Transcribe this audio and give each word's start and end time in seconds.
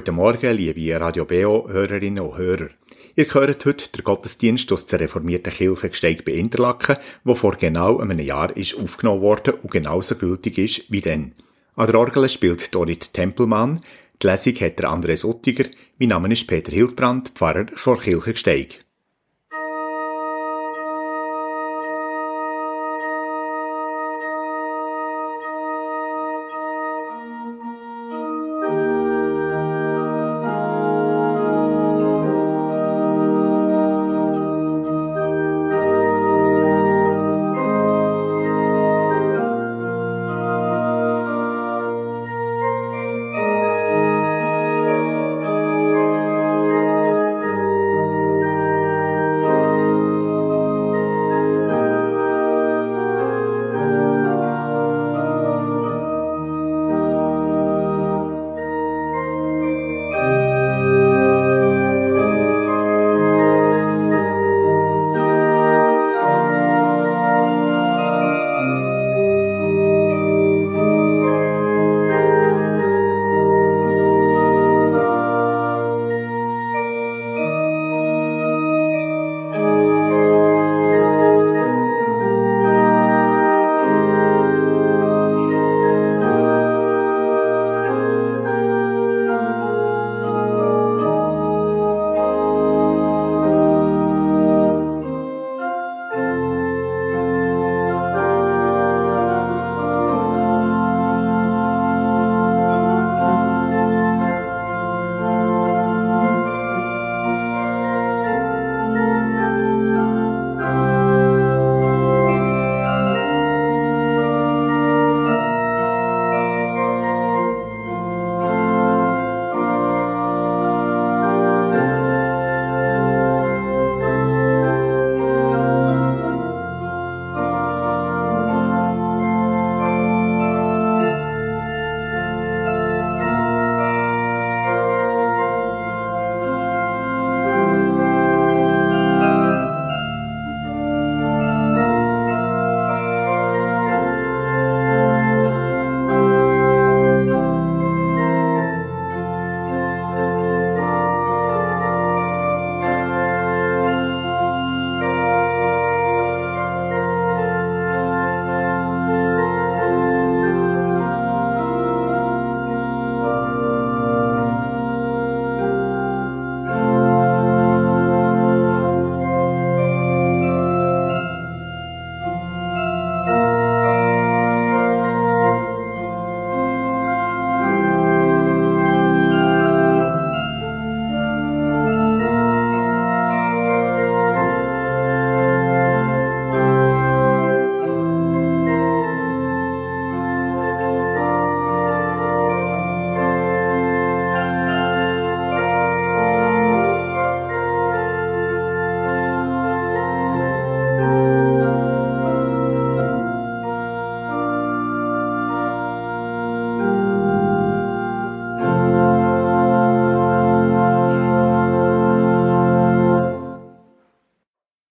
Guten 0.00 0.14
Morgen, 0.14 0.56
liebe 0.56 0.98
Radio 0.98 1.26
BO 1.26 1.68
Hörerinnen 1.68 2.24
und 2.24 2.38
Hörer. 2.38 2.70
Ihr 3.16 3.34
hört 3.34 3.66
heute 3.66 3.90
den 3.90 4.02
Gottesdienst 4.02 4.72
aus 4.72 4.86
der 4.86 5.00
reformierten 5.00 5.52
Kirche 5.52 5.90
Gsteig 5.90 6.24
bei 6.24 6.32
Interlaken, 6.32 6.96
wo 7.22 7.34
vor 7.34 7.56
genau 7.56 7.98
einem 7.98 8.18
Jahr 8.18 8.56
ist 8.56 8.78
aufgenommen 8.78 9.20
worden 9.20 9.56
und 9.62 9.70
genauso 9.70 10.14
gültig 10.14 10.56
ist 10.56 10.90
wie 10.90 11.02
dann. 11.02 11.32
An 11.76 11.86
der 11.86 12.00
Orgel 12.00 12.30
spielt 12.30 12.74
Dorit 12.74 13.12
Tempelmann, 13.12 13.82
die 14.22 14.26
Lesung 14.26 14.54
hat 14.54 14.78
der 14.78 14.88
Andres 14.88 15.22
Uttiger, 15.22 15.66
mein 15.98 16.08
Name 16.08 16.32
ist 16.32 16.46
Peter 16.46 16.72
Hildbrand, 16.72 17.32
Pfarrer 17.34 17.66
vor 17.74 18.00
Kirche 18.00 18.32
Gsteig. 18.32 18.78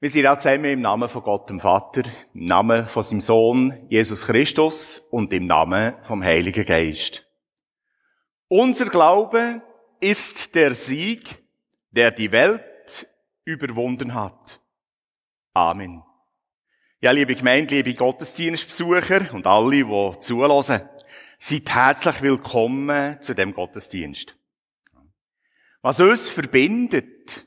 Wir 0.10 0.14
sind 0.14 0.26
auch 0.26 0.40
zusammen 0.40 0.66
im 0.66 0.82
Namen 0.82 1.08
von 1.08 1.22
Gott, 1.22 1.52
dem 1.52 1.60
Vater, 1.60 2.02
im 2.34 2.46
Namen 2.46 2.88
von 2.88 3.04
seinem 3.04 3.22
Sohn, 3.22 3.86
Jesus 3.90 4.26
Christus 4.26 4.98
und 5.12 5.32
im 5.34 5.46
Namen 5.46 5.94
vom 6.02 6.24
Heiligen 6.24 6.66
Geist. 6.66 7.28
Unser 8.48 8.88
Glaube 8.88 9.62
ist 10.00 10.56
der 10.56 10.74
Sieg, 10.74 11.38
der 11.92 12.10
die 12.10 12.32
Welt 12.32 13.08
überwunden 13.46 14.16
hat. 14.16 14.60
Amen. 15.54 16.02
Ja, 17.02 17.12
liebe 17.12 17.36
Gemeinde, 17.36 17.76
liebe 17.76 17.94
Gottesdienstbesucher 17.94 19.32
und 19.36 19.46
alle, 19.46 19.86
die 19.86 20.20
zulassen, 20.22 20.90
seid 21.38 21.70
herzlich 21.70 22.20
willkommen 22.24 23.22
zu 23.22 23.36
dem 23.36 23.54
Gottesdienst. 23.54 24.36
Was 25.84 26.00
uns 26.00 26.32
verbindet, 26.32 27.46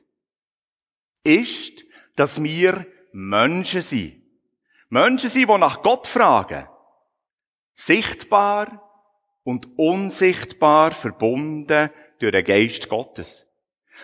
ist, 1.24 1.84
dass 2.16 2.42
wir 2.42 2.86
Menschen 3.12 3.82
sind. 3.82 4.22
Menschen 4.88 5.30
sind, 5.30 5.48
die 5.48 5.58
nach 5.58 5.82
Gott 5.82 6.06
fragen. 6.06 6.68
Sichtbar 7.74 8.90
und 9.44 9.78
unsichtbar 9.78 10.92
verbunden 10.92 11.90
durch 12.18 12.32
den 12.32 12.44
Geist 12.44 12.88
Gottes. 12.88 13.46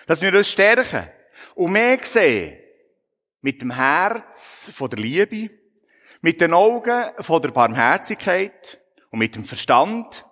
Dass 0.07 0.23
wir 0.23 0.35
uns 0.35 0.49
stärken 0.49 1.09
und 1.55 1.73
mehr 1.73 1.99
sehen 2.03 2.59
mit 3.41 3.63
dem 3.63 3.71
Herz 3.71 4.71
von 4.75 4.91
der 4.91 4.99
Liebe, 4.99 5.51
mit 6.21 6.41
den 6.41 6.53
Augen 6.53 7.05
von 7.21 7.41
der 7.41 7.51
Barmherzigkeit 7.51 8.81
und 9.11 9.21
mit 9.21 9.37
dem 9.37 9.45
Verstand, 9.45 10.25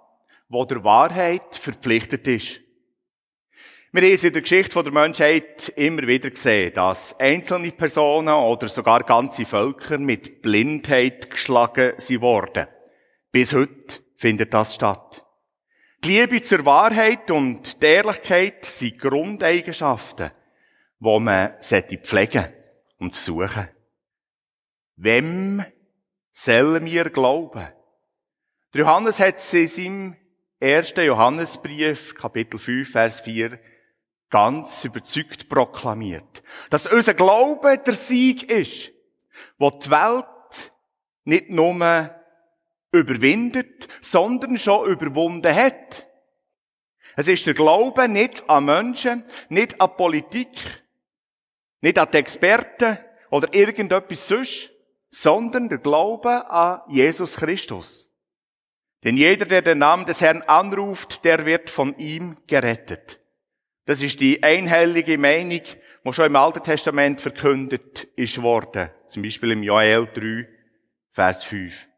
wo 0.48 0.64
der 0.64 0.82
Wahrheit 0.82 1.54
verpflichtet 1.54 2.26
ist. 2.26 2.60
Wir 3.96 4.02
haben 4.02 4.12
es 4.12 4.24
in 4.24 4.32
der 4.34 4.42
Geschichte 4.42 4.82
der 4.82 4.92
Menschheit 4.92 5.72
immer 5.74 6.06
wieder 6.06 6.28
gesehen, 6.28 6.70
dass 6.74 7.18
einzelne 7.18 7.70
Personen 7.70 8.28
oder 8.28 8.68
sogar 8.68 9.02
ganze 9.04 9.46
Völker 9.46 9.96
mit 9.96 10.42
Blindheit 10.42 11.30
geschlagen 11.30 11.94
sie 11.96 12.20
worden. 12.20 12.66
Bis 13.32 13.54
heute 13.54 14.00
findet 14.16 14.52
das 14.52 14.74
statt. 14.74 15.24
Die 16.04 16.10
Liebe 16.10 16.42
zur 16.42 16.66
Wahrheit 16.66 17.30
und 17.30 17.82
die 17.82 17.86
Ehrlichkeit 17.86 18.66
sind 18.66 18.98
Grundeigenschaften, 18.98 20.30
die 21.00 21.18
man 21.18 21.54
pflegen 21.58 22.52
und 22.98 23.14
suchen. 23.14 23.66
Wem 24.96 25.64
sollen 26.32 26.84
wir 26.84 27.08
glauben? 27.08 27.66
Der 28.74 28.80
Johannes 28.82 29.20
hat 29.20 29.36
es 29.36 29.54
in 29.54 29.68
seinem 29.68 30.16
1. 30.60 30.92
Johannesbrief, 30.98 32.14
Kapitel 32.14 32.60
5, 32.60 32.90
Vers 32.90 33.22
4, 33.22 33.58
ganz 34.30 34.84
überzeugt 34.84 35.48
proklamiert. 35.48 36.42
Dass 36.70 36.86
unser 36.86 37.14
Glaube 37.14 37.78
der 37.78 37.94
Sieg 37.94 38.50
ist, 38.50 38.92
wo 39.58 39.70
die 39.70 39.90
Welt 39.90 40.72
nicht 41.24 41.50
nur 41.50 42.10
überwindet, 42.92 43.88
sondern 44.00 44.58
schon 44.58 44.88
überwunden 44.88 45.54
hat. 45.54 46.06
Es 47.16 47.28
ist 47.28 47.46
der 47.46 47.54
Glaube 47.54 48.08
nicht 48.08 48.48
an 48.48 48.66
Menschen, 48.66 49.24
nicht 49.48 49.80
an 49.80 49.96
Politik, 49.96 50.50
nicht 51.80 51.98
an 51.98 52.08
die 52.12 52.18
Experten 52.18 52.98
oder 53.30 53.52
irgendetwas 53.54 54.28
sonst, 54.28 54.70
sondern 55.10 55.68
der 55.68 55.78
Glaube 55.78 56.50
an 56.50 56.82
Jesus 56.88 57.36
Christus. 57.36 58.10
Denn 59.04 59.16
jeder, 59.16 59.46
der 59.46 59.62
den 59.62 59.78
Namen 59.78 60.04
des 60.04 60.20
Herrn 60.20 60.42
anruft, 60.42 61.24
der 61.24 61.46
wird 61.46 61.70
von 61.70 61.96
ihm 61.96 62.36
gerettet. 62.46 63.20
Das 63.86 64.02
ist 64.02 64.20
die 64.20 64.42
einhellige 64.42 65.16
Meinung, 65.16 65.62
die 66.04 66.12
schon 66.12 66.26
im 66.26 66.36
Alten 66.36 66.62
Testament 66.62 67.20
verkündet 67.20 68.04
ist 68.16 68.42
worden. 68.42 68.90
Zum 69.06 69.22
Beispiel 69.22 69.52
im 69.52 69.62
Joel 69.62 70.06
3, 70.12 70.48
Vers 71.10 71.44
5. 71.44 71.88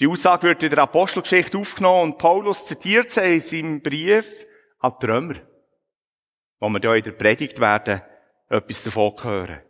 Die 0.00 0.08
Aussage 0.08 0.48
wird 0.48 0.62
in 0.64 0.70
der 0.70 0.80
Apostelgeschichte 0.80 1.56
aufgenommen 1.56 2.12
und 2.12 2.18
Paulus 2.18 2.66
zitiert 2.66 3.10
sie 3.10 3.34
in 3.34 3.40
seinem 3.40 3.82
Brief 3.82 4.44
an 4.80 4.94
die 5.00 5.06
Römer, 5.06 5.34
wo 6.58 6.68
wir 6.68 6.80
ja 6.80 6.94
in 6.94 7.04
der 7.04 7.12
Predigt 7.12 7.60
werden 7.60 8.02
etwas 8.48 8.82
davon 8.82 9.14
hören. 9.22 9.62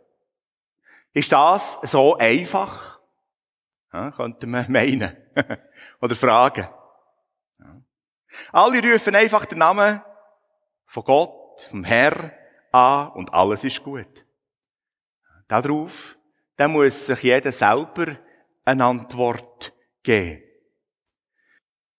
Ist 1.13 1.31
das 1.31 1.79
so 1.83 2.17
einfach? 2.17 2.99
Ja, 3.93 4.11
könnte 4.11 4.47
man 4.47 4.65
meinen. 4.71 5.15
Oder 6.01 6.15
fragen. 6.15 6.67
Ja. 7.59 7.81
Alle 8.51 8.93
rufen 8.93 9.15
einfach 9.15 9.45
den 9.45 9.59
Namen 9.59 10.01
von 10.89 11.03
Gott, 11.03 11.67
vom 11.69 11.83
Herr 11.83 12.31
an 12.71 13.11
und 13.11 13.31
alles 13.31 13.63
ist 13.63 13.83
gut. 13.83 14.25
Darauf, 15.47 16.17
dann 16.55 16.71
muss 16.71 17.05
sich 17.05 17.21
jeder 17.21 17.51
selber 17.51 18.17
eine 18.65 18.85
Antwort 18.85 19.71
geben. 20.01 20.41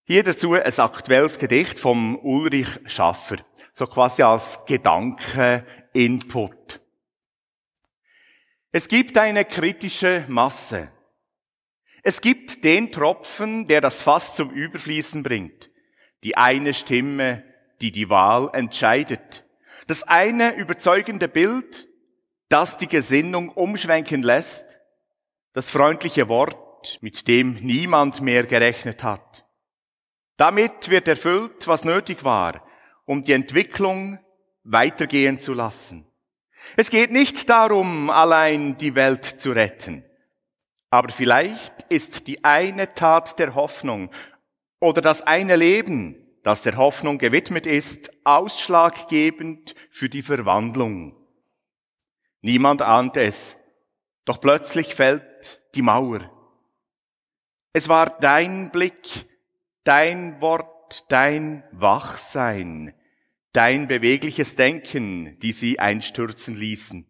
Hier 0.03 0.25
dazu 0.25 0.55
ein 0.55 0.79
aktuelles 0.79 1.39
Gedicht 1.39 1.79
vom 1.79 2.17
Ulrich 2.17 2.81
Schaffer, 2.87 3.37
so 3.73 3.87
quasi 3.87 4.23
als 4.23 4.65
Gedanken-Input. 4.67 6.81
Es 8.73 8.89
gibt 8.89 9.17
eine 9.17 9.45
kritische 9.45 10.25
Masse. 10.27 10.91
Es 12.03 12.21
gibt 12.21 12.65
den 12.65 12.91
Tropfen, 12.91 13.69
der 13.69 13.81
das 13.81 14.03
Fass 14.03 14.35
zum 14.35 14.51
Überfließen 14.51 15.23
bringt. 15.23 15.71
Die 16.25 16.37
eine 16.37 16.75
Stimme, 16.75 17.45
die 17.81 17.93
die 17.93 18.11
Wahl 18.11 18.50
entscheidet. 18.53 19.44
Das 19.87 20.03
eine 20.03 20.55
überzeugende 20.55 21.29
Bild, 21.29 21.88
das 22.49 22.79
die 22.79 22.88
Gesinnung 22.88 23.49
umschwenken 23.49 24.23
lässt. 24.23 24.79
Das 25.53 25.71
freundliche 25.71 26.29
Wort, 26.29 26.99
mit 27.00 27.27
dem 27.29 27.55
niemand 27.55 28.21
mehr 28.21 28.44
gerechnet 28.44 29.03
hat. 29.03 29.47
Damit 30.37 30.88
wird 30.88 31.09
erfüllt, 31.09 31.67
was 31.67 31.85
nötig 31.85 32.25
war, 32.25 32.67
um 33.05 33.23
die 33.23 33.32
Entwicklung 33.32 34.19
weitergehen 34.65 35.41
zu 35.41 35.53
lassen. 35.53 36.06
Es 36.77 36.91
geht 36.91 37.11
nicht 37.11 37.49
darum, 37.49 38.11
allein 38.11 38.77
die 38.79 38.94
Welt 38.94 39.25
zu 39.25 39.53
retten. 39.53 40.05
Aber 40.91 41.11
vielleicht 41.11 41.82
ist 41.88 42.27
die 42.27 42.44
eine 42.44 42.94
Tat 42.94 43.38
der 43.38 43.55
Hoffnung 43.55 44.11
oder 44.81 45.00
das 45.00 45.23
eine 45.23 45.56
Leben, 45.56 46.19
das 46.43 46.63
der 46.63 46.77
Hoffnung 46.77 47.19
gewidmet 47.19 47.67
ist, 47.67 48.11
ausschlaggebend 48.25 49.75
für 49.91 50.09
die 50.09 50.23
Verwandlung. 50.23 51.17
Niemand 52.41 52.83
ahnt 52.83 53.17
es, 53.17 53.57
doch 54.25 54.41
plötzlich 54.41 54.95
fällt 54.95 55.63
die 55.75 55.83
Mauer. 55.83 56.31
Es 57.73 57.89
war 57.89 58.19
dein 58.21 58.71
Blick, 58.71 59.27
dein 59.85 60.41
Wort, 60.41 61.05
dein 61.09 61.65
Wachsein, 61.73 62.95
dein 63.53 63.87
bewegliches 63.87 64.57
Denken, 64.57 65.39
die 65.41 65.53
sie 65.53 65.79
einstürzen 65.79 66.57
ließen. 66.57 67.07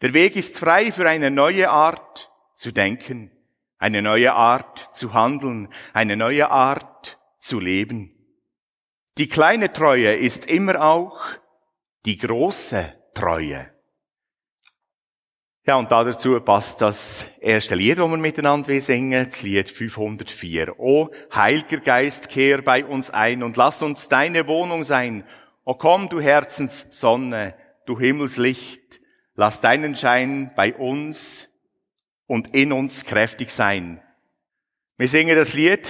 Der 0.00 0.14
Weg 0.14 0.36
ist 0.36 0.58
frei 0.58 0.90
für 0.90 1.08
eine 1.08 1.30
neue 1.30 1.70
Art 1.70 2.32
zu 2.54 2.72
denken, 2.72 3.30
eine 3.78 4.02
neue 4.02 4.34
Art 4.34 4.90
zu 4.92 5.12
handeln, 5.12 5.68
eine 5.92 6.16
neue 6.16 6.50
Art 6.50 7.18
zu 7.42 7.60
leben. 7.60 8.14
Die 9.18 9.28
kleine 9.28 9.70
Treue 9.72 10.14
ist 10.14 10.46
immer 10.46 10.82
auch 10.82 11.20
die 12.06 12.16
große 12.16 12.94
Treue. 13.14 13.70
Ja, 15.64 15.76
und 15.76 15.92
dazu 15.92 16.40
passt 16.40 16.80
das 16.80 17.26
erste 17.40 17.76
Lied, 17.76 17.98
das 17.98 18.10
wir 18.10 18.16
miteinander 18.16 18.80
singen, 18.80 19.28
das 19.28 19.42
Lied 19.42 19.68
504. 19.68 20.80
O 20.80 21.10
Heiliger 21.32 21.78
Geist, 21.78 22.28
kehr 22.28 22.62
bei 22.62 22.84
uns 22.84 23.10
ein 23.10 23.42
und 23.42 23.56
lass 23.56 23.82
uns 23.82 24.08
deine 24.08 24.48
Wohnung 24.48 24.82
sein. 24.82 25.24
O 25.64 25.74
komm, 25.74 26.08
du 26.08 26.20
Herzenssonne, 26.20 27.54
du 27.86 27.98
Himmelslicht, 27.98 29.00
lass 29.34 29.60
deinen 29.60 29.94
Schein 29.94 30.50
bei 30.56 30.74
uns 30.74 31.48
und 32.26 32.54
in 32.54 32.72
uns 32.72 33.04
kräftig 33.04 33.50
sein. 33.50 34.02
Wir 34.96 35.06
singen 35.06 35.36
das 35.36 35.54
Lied 35.54 35.88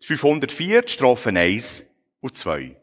504, 0.00 0.88
Strophen 0.88 1.36
1 1.36 1.84
und 2.20 2.36
2. 2.36 2.76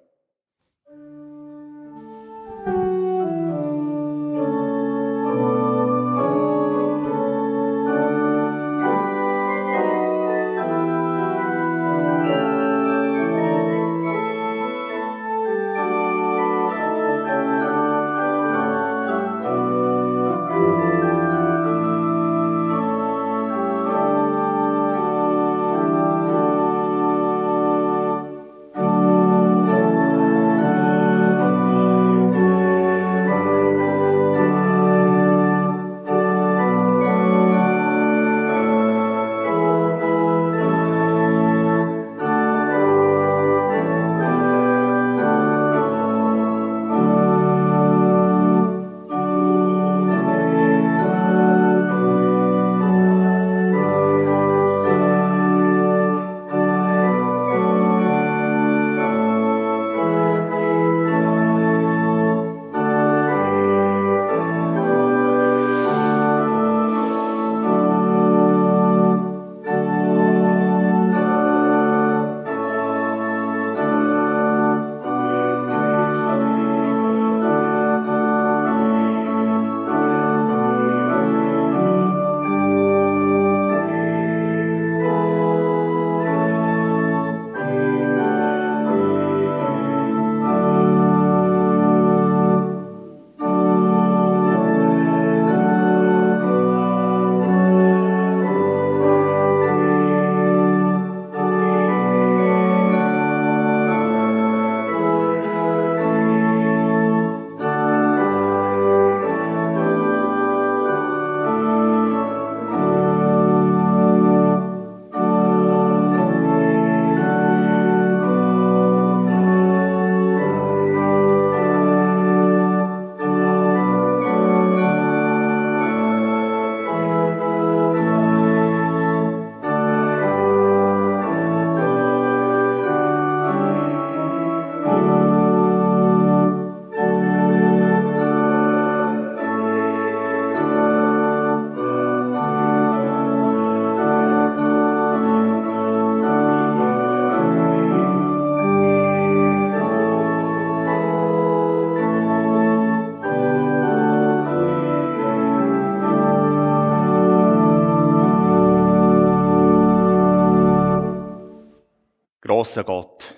grosser 162.65 162.83
Gott. 162.83 163.35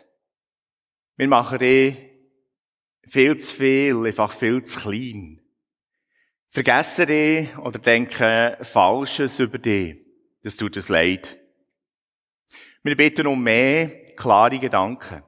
Wir 1.18 1.28
machen 1.28 1.60
dich 1.60 1.98
viel 3.06 3.36
zu 3.36 3.56
viel, 3.58 4.06
einfach 4.06 4.32
viel 4.32 4.64
zu 4.64 4.80
klein. 4.80 5.42
Vergessen 6.48 7.08
dich 7.08 7.58
oder 7.58 7.78
denken 7.78 8.56
Falsches 8.64 9.40
über 9.40 9.58
dich. 9.58 9.98
Das 10.44 10.56
tut 10.56 10.78
uns 10.78 10.88
leid. 10.88 11.38
Wir 12.84 12.96
bitten 12.96 13.28
um 13.28 13.44
mehr 13.44 13.90
klare 14.16 14.60
Gedanken. 14.60 15.24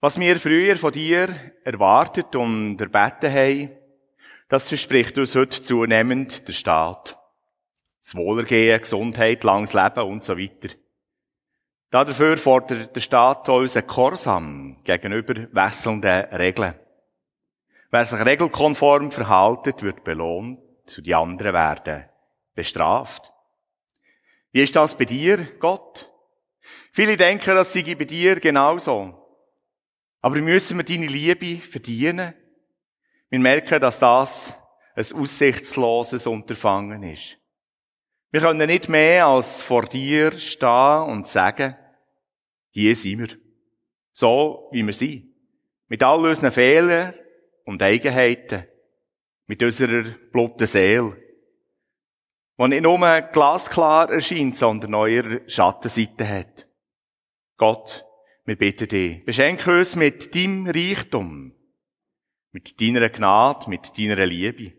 Was 0.00 0.20
wir 0.20 0.38
früher 0.38 0.76
von 0.76 0.92
dir 0.92 1.34
erwartet 1.64 2.36
und 2.36 2.78
erbeten 2.78 3.32
haben, 3.32 3.70
das 4.48 4.68
verspricht 4.68 5.16
uns 5.16 5.34
heute 5.34 5.62
zunehmend 5.62 6.46
der 6.46 6.52
Staat. 6.52 7.18
Das 8.02 8.14
Wohlergehen, 8.14 8.78
Gesundheit, 8.78 9.44
langes 9.44 9.72
Leben 9.72 10.02
und 10.02 10.22
so 10.22 10.36
weiter. 10.36 10.74
Dafür 11.90 12.36
fordert 12.36 12.94
der 12.94 13.00
Staat 13.00 13.48
unseren 13.48 13.86
Korsam 13.86 14.82
gegenüber 14.84 15.34
wechselnden 15.52 16.24
Regeln. 16.34 16.74
Wer 17.90 18.04
sich 18.04 18.22
regelkonform 18.24 19.10
verhaltet, 19.10 19.82
wird 19.82 20.04
belohnt, 20.04 20.60
zu 20.84 21.00
die 21.00 21.14
anderen 21.14 21.54
werden 21.54 22.04
bestraft. 22.54 23.32
Wie 24.52 24.62
ist 24.62 24.76
das 24.76 24.96
bei 24.96 25.06
dir, 25.06 25.38
Gott? 25.58 26.10
Viele 26.92 27.16
denken, 27.16 27.54
das 27.54 27.72
sei 27.72 27.94
bei 27.94 28.04
dir 28.04 28.38
genauso. 28.38 29.14
Aber 30.20 30.36
müssen 30.36 30.76
wir 30.76 30.84
deine 30.84 31.06
Liebe 31.06 31.62
verdienen? 31.62 32.34
Wir 33.30 33.38
merken, 33.38 33.80
dass 33.80 33.98
das 33.98 34.52
ein 34.94 35.12
aussichtsloses 35.14 36.26
Unterfangen 36.26 37.02
ist. 37.02 37.37
Wir 38.30 38.40
können 38.40 38.66
nicht 38.66 38.88
mehr 38.88 39.26
als 39.26 39.62
vor 39.62 39.86
dir 39.86 40.32
stehen 40.32 41.02
und 41.08 41.26
sagen, 41.26 41.76
hier 42.70 42.94
sind 42.94 43.18
wir. 43.20 43.38
So, 44.12 44.68
wie 44.72 44.84
wir 44.84 44.92
sind. 44.92 45.34
Mit 45.88 46.02
all 46.02 46.20
unseren 46.20 46.50
Fehlern 46.50 47.14
und 47.64 47.82
Eigenheiten. 47.82 48.64
Mit 49.46 49.62
unserer 49.62 50.02
blutigen 50.30 50.66
Seele. 50.66 51.16
Die 52.58 52.68
nicht 52.68 52.82
nur 52.82 53.20
glasklar 53.20 54.10
erscheint, 54.10 54.56
sondern 54.56 54.94
auch 54.94 55.06
ihre 55.06 55.48
Schattenseite 55.48 56.28
hat. 56.28 56.68
Gott, 57.56 58.04
wir 58.44 58.56
bitten 58.56 58.88
dich, 58.88 59.24
beschenke 59.24 59.78
uns 59.78 59.96
mit 59.96 60.34
deinem 60.34 60.66
Reichtum, 60.66 61.54
mit 62.52 62.80
deiner 62.80 63.08
Gnade, 63.08 63.70
mit 63.70 63.96
deiner 63.96 64.26
Liebe. 64.26 64.72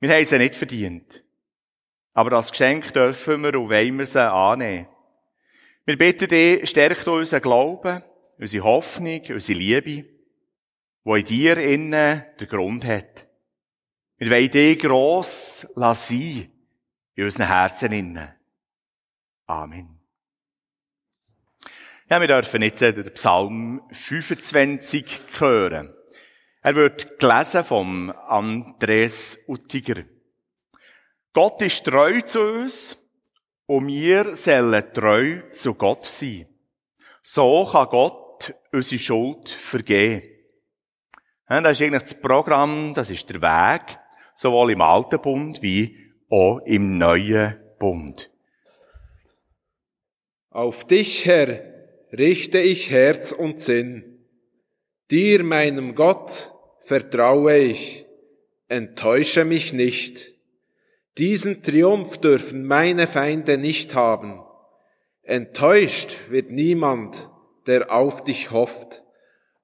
Wir 0.00 0.14
haben 0.14 0.24
sie 0.24 0.38
nicht 0.38 0.54
verdient. 0.54 1.21
Aber 2.14 2.30
das 2.30 2.50
Geschenk 2.50 2.92
dürfen 2.92 3.42
wir 3.42 3.58
und 3.58 3.70
wollen 3.70 3.98
wir 3.98 4.06
sie 4.06 4.30
annehmen. 4.30 4.88
Wir 5.84 5.98
bitten 5.98 6.28
dich, 6.28 6.68
stärkt 6.68 7.08
unseren 7.08 7.40
Glauben, 7.40 8.02
unsere 8.38 8.64
Hoffnung, 8.64 9.20
unsere 9.30 9.58
Liebe, 9.58 10.04
wo 11.04 11.16
in 11.16 11.24
dir 11.24 11.56
innen 11.56 12.24
der 12.38 12.46
Grund 12.46 12.84
hat. 12.84 13.26
Wir 14.18 14.30
wollen 14.30 14.50
dich 14.50 14.78
gross 14.78 15.66
lassen 15.74 16.52
in 17.14 17.24
unseren 17.24 17.48
Herzen 17.48 17.92
innen. 17.92 18.28
Amen. 19.46 19.98
Ja, 22.08 22.20
wir 22.20 22.28
dürfen 22.28 22.62
jetzt 22.62 22.82
den 22.82 23.12
Psalm 23.14 23.82
25 23.90 25.06
hören. 25.38 25.92
Er 26.60 26.76
wird 26.76 27.18
gelesen 27.18 27.64
vom 27.64 28.10
Andres 28.10 29.38
Uttiger. 29.48 30.04
Gott 31.34 31.62
ist 31.62 31.84
treu 31.84 32.20
zu 32.20 32.40
uns 32.40 32.96
und 33.66 33.88
wir 33.88 34.36
sollen 34.36 34.92
treu 34.92 35.40
zu 35.50 35.74
Gott 35.74 36.04
sein. 36.04 36.46
So 37.22 37.66
kann 37.70 37.88
Gott 37.88 38.54
unsere 38.70 38.98
Schuld 38.98 39.48
vergeben. 39.48 40.28
Das 41.48 41.80
ist 41.80 41.82
eigentlich 41.82 42.02
das 42.02 42.20
Programm, 42.20 42.92
das 42.94 43.10
ist 43.10 43.30
der 43.30 43.40
Weg, 43.40 43.98
sowohl 44.34 44.72
im 44.72 44.82
Alten 44.82 45.20
Bund 45.20 45.62
wie 45.62 45.98
auch 46.28 46.58
im 46.66 46.98
Neuen 46.98 47.56
Bund. 47.78 48.30
Auf 50.50 50.86
dich, 50.86 51.24
Herr, 51.24 51.62
richte 52.12 52.58
ich 52.58 52.90
Herz 52.90 53.32
und 53.32 53.60
Sinn. 53.60 54.26
Dir, 55.10 55.44
meinem 55.44 55.94
Gott, 55.94 56.52
vertraue 56.80 57.56
ich, 57.56 58.06
enttäusche 58.68 59.46
mich 59.46 59.72
nicht. 59.72 60.31
Diesen 61.18 61.62
Triumph 61.62 62.18
dürfen 62.18 62.64
meine 62.64 63.06
Feinde 63.06 63.58
nicht 63.58 63.94
haben. 63.94 64.40
Enttäuscht 65.22 66.16
wird 66.30 66.50
niemand, 66.50 67.28
der 67.66 67.92
auf 67.92 68.24
dich 68.24 68.50
hofft, 68.50 69.02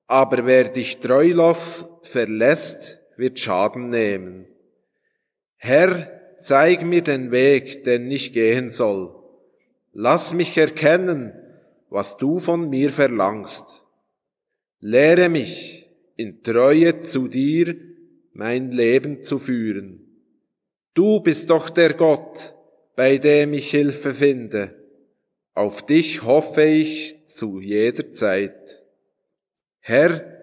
aber 0.07 0.47
wer 0.47 0.65
dich 0.65 0.99
treulos 0.99 1.87
verlässt, 2.03 3.01
wird 3.17 3.39
Schaden 3.39 3.89
nehmen. 3.89 4.47
Herr, 5.57 6.37
zeig 6.39 6.83
mir 6.83 7.03
den 7.03 7.31
Weg, 7.31 7.83
den 7.85 8.11
ich 8.11 8.33
gehen 8.33 8.71
soll. 8.71 9.15
Lass 9.93 10.35
mich 10.35 10.57
erkennen, 10.57 11.33
was 11.91 12.17
du 12.17 12.39
von 12.39 12.69
mir 12.69 12.91
verlangst. 12.91 13.85
Lehre 14.81 15.29
mich, 15.29 15.91
in 16.17 16.43
Treue 16.43 17.01
zu 17.01 17.27
dir 17.27 17.75
mein 18.33 18.71
Leben 18.71 19.25
zu 19.25 19.39
führen. 19.39 20.08
Du 20.99 21.21
bist 21.21 21.51
doch 21.51 21.71
der 21.71 21.95
Gott, 21.95 22.57
bei 22.97 23.19
dem 23.19 23.53
ich 23.53 23.71
Hilfe 23.71 24.13
finde. 24.13 24.75
Auf 25.55 25.87
dich 25.87 26.25
hoffe 26.25 26.65
ich 26.65 27.25
zu 27.29 27.61
jeder 27.61 28.13
Zeit. 28.13 28.83
Herr, 29.79 30.43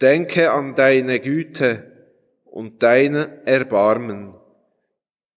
denke 0.00 0.52
an 0.52 0.74
deine 0.74 1.20
Güte 1.20 2.08
und 2.46 2.82
dein 2.82 3.14
Erbarmen, 3.44 4.32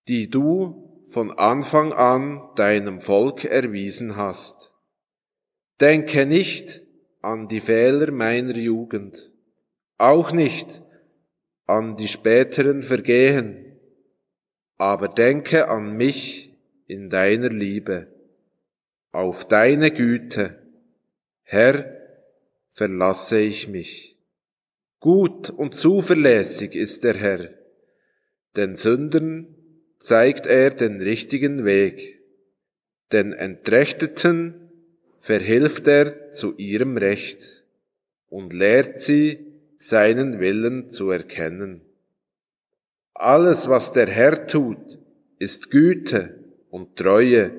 die 0.07 0.29
du 0.29 1.03
von 1.07 1.37
Anfang 1.37 1.91
an 1.91 2.41
deinem 2.55 3.01
Volk 3.01 3.43
erwiesen 3.43 4.15
hast. 4.15 4.71
Denke 5.81 6.25
nicht 6.25 6.83
an 7.21 7.49
die 7.49 7.59
Fehler 7.59 8.11
meiner 8.11 8.55
Jugend, 8.55 9.29
auch 9.97 10.31
nicht 10.31 10.83
an 11.65 11.97
die 11.97 12.07
späteren 12.07 12.81
Vergehen, 12.81 13.66
aber 14.77 15.07
denke 15.07 15.69
an 15.69 15.97
mich 15.97 16.53
in 16.85 17.09
deiner 17.09 17.49
Liebe, 17.49 18.07
auf 19.11 19.47
deine 19.47 19.91
Güte, 19.91 20.61
Herr, 21.43 21.97
verlasse 22.71 23.39
ich 23.39 23.67
mich. 23.67 24.17
Gut 24.99 25.49
und 25.49 25.75
zuverlässig 25.75 26.75
ist 26.75 27.03
der 27.03 27.15
Herr, 27.15 27.49
den 28.55 28.75
Sündern 28.75 29.55
zeigt 29.99 30.45
er 30.45 30.69
den 30.71 31.01
richtigen 31.01 31.65
Weg, 31.65 32.19
den 33.11 33.33
Entrechteten 33.33 34.71
verhilft 35.19 35.87
er 35.87 36.31
zu 36.31 36.55
ihrem 36.57 36.97
Recht 36.97 37.63
und 38.29 38.53
lehrt 38.53 38.99
sie, 38.99 39.45
seinen 39.77 40.39
Willen 40.39 40.89
zu 40.89 41.09
erkennen. 41.11 41.81
Alles, 43.19 43.67
was 43.67 43.93
der 43.93 44.07
Herr 44.07 44.47
tut, 44.47 44.99
ist 45.39 45.71
Güte 45.71 46.43
und 46.69 46.95
Treue 46.95 47.51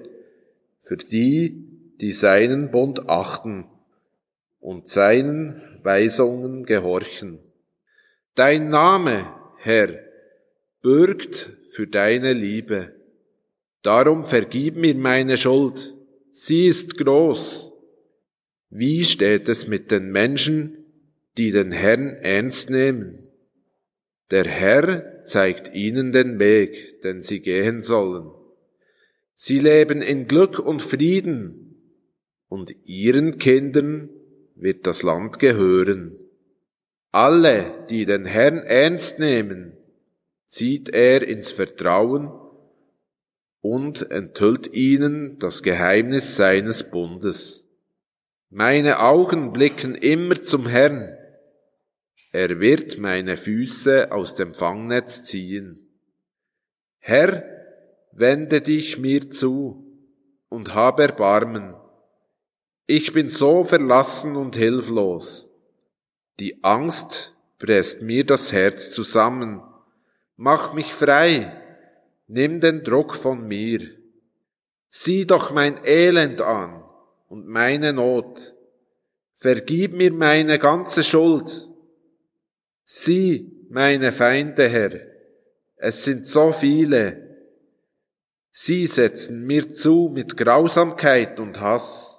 für 0.80 0.96
die, 0.96 1.94
die 2.00 2.12
seinen 2.12 2.70
Bund 2.70 3.08
achten 3.08 3.66
und 4.60 4.88
seinen 4.88 5.60
Weisungen 5.82 6.64
gehorchen. 6.64 7.40
Dein 8.34 8.68
Name, 8.68 9.34
Herr, 9.58 9.98
bürgt 10.80 11.50
für 11.70 11.86
deine 11.86 12.32
Liebe. 12.32 12.94
Darum 13.82 14.24
vergib 14.24 14.76
mir 14.76 14.94
meine 14.94 15.36
Schuld 15.36 15.94
Sie 16.40 16.68
ist 16.68 16.96
groß. 16.96 17.72
Wie 18.70 19.04
steht 19.04 19.48
es 19.48 19.66
mit 19.66 19.90
den 19.90 20.12
Menschen, 20.12 20.84
die 21.36 21.50
den 21.50 21.72
Herrn 21.72 22.10
ernst 22.10 22.70
nehmen? 22.70 23.26
Der 24.30 24.44
Herr 24.44 25.17
zeigt 25.28 25.74
ihnen 25.74 26.12
den 26.12 26.38
Weg, 26.38 27.02
den 27.02 27.22
sie 27.22 27.40
gehen 27.40 27.82
sollen. 27.82 28.30
Sie 29.34 29.58
leben 29.58 30.02
in 30.02 30.26
Glück 30.26 30.58
und 30.58 30.82
Frieden, 30.82 31.64
und 32.48 32.74
ihren 32.84 33.38
Kindern 33.38 34.08
wird 34.54 34.86
das 34.86 35.02
Land 35.02 35.38
gehören. 35.38 36.18
Alle, 37.12 37.86
die 37.90 38.04
den 38.04 38.24
Herrn 38.24 38.58
ernst 38.58 39.18
nehmen, 39.18 39.76
zieht 40.46 40.88
er 40.88 41.26
ins 41.26 41.50
Vertrauen 41.50 42.32
und 43.60 44.10
enthüllt 44.10 44.72
ihnen 44.72 45.38
das 45.38 45.62
Geheimnis 45.62 46.36
seines 46.36 46.90
Bundes. 46.90 47.68
Meine 48.50 49.00
Augen 49.00 49.52
blicken 49.52 49.94
immer 49.94 50.42
zum 50.42 50.66
Herrn. 50.66 51.17
Er 52.32 52.60
wird 52.60 52.98
meine 52.98 53.36
Füße 53.36 54.12
aus 54.12 54.34
dem 54.34 54.54
Fangnetz 54.54 55.24
ziehen. 55.24 55.88
Herr, 56.98 57.42
wende 58.12 58.60
dich 58.60 58.98
mir 58.98 59.30
zu 59.30 59.86
und 60.48 60.74
hab 60.74 61.00
Erbarmen. 61.00 61.74
Ich 62.86 63.12
bin 63.12 63.30
so 63.30 63.64
verlassen 63.64 64.36
und 64.36 64.56
hilflos. 64.56 65.48
Die 66.38 66.62
Angst 66.62 67.34
presst 67.58 68.02
mir 68.02 68.24
das 68.24 68.52
Herz 68.52 68.90
zusammen. 68.90 69.62
Mach 70.36 70.74
mich 70.74 70.92
frei, 70.92 71.52
nimm 72.26 72.60
den 72.60 72.84
Druck 72.84 73.14
von 73.14 73.46
mir. 73.48 73.88
Sieh 74.88 75.26
doch 75.26 75.50
mein 75.50 75.80
Elend 75.84 76.40
an 76.40 76.82
und 77.28 77.46
meine 77.46 77.92
Not. 77.92 78.54
Vergib 79.34 79.94
mir 79.94 80.12
meine 80.12 80.58
ganze 80.58 81.02
Schuld. 81.02 81.67
Sieh 82.90 83.66
meine 83.68 84.12
Feinde, 84.12 84.66
Herr, 84.66 84.98
es 85.76 86.04
sind 86.04 86.26
so 86.26 86.52
viele. 86.52 87.36
Sie 88.50 88.86
setzen 88.86 89.46
mir 89.46 89.68
zu 89.68 90.10
mit 90.10 90.38
Grausamkeit 90.38 91.38
und 91.38 91.60
Hass. 91.60 92.18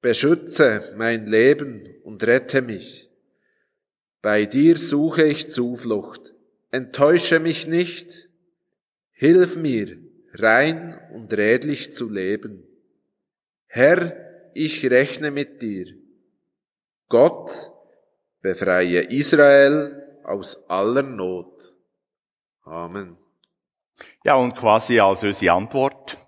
Beschütze 0.00 0.94
mein 0.96 1.26
Leben 1.26 1.96
und 2.04 2.24
rette 2.24 2.62
mich. 2.62 3.10
Bei 4.20 4.46
dir 4.46 4.76
suche 4.76 5.24
ich 5.24 5.50
Zuflucht. 5.50 6.32
Enttäusche 6.70 7.40
mich 7.40 7.66
nicht. 7.66 8.28
Hilf 9.10 9.56
mir, 9.56 9.98
rein 10.34 10.96
und 11.12 11.32
redlich 11.32 11.92
zu 11.92 12.08
leben. 12.08 12.62
Herr, 13.66 14.16
ich 14.54 14.88
rechne 14.88 15.32
mit 15.32 15.60
dir. 15.60 15.86
Gott, 17.08 17.71
befreie 18.42 19.00
Israel 19.02 20.20
aus 20.24 20.58
aller 20.68 21.02
Not. 21.02 21.62
Amen. 22.64 23.16
Ja, 24.24 24.34
und 24.34 24.56
quasi 24.56 25.00
als 25.00 25.22
unsere 25.22 25.52
Antwort 25.52 26.18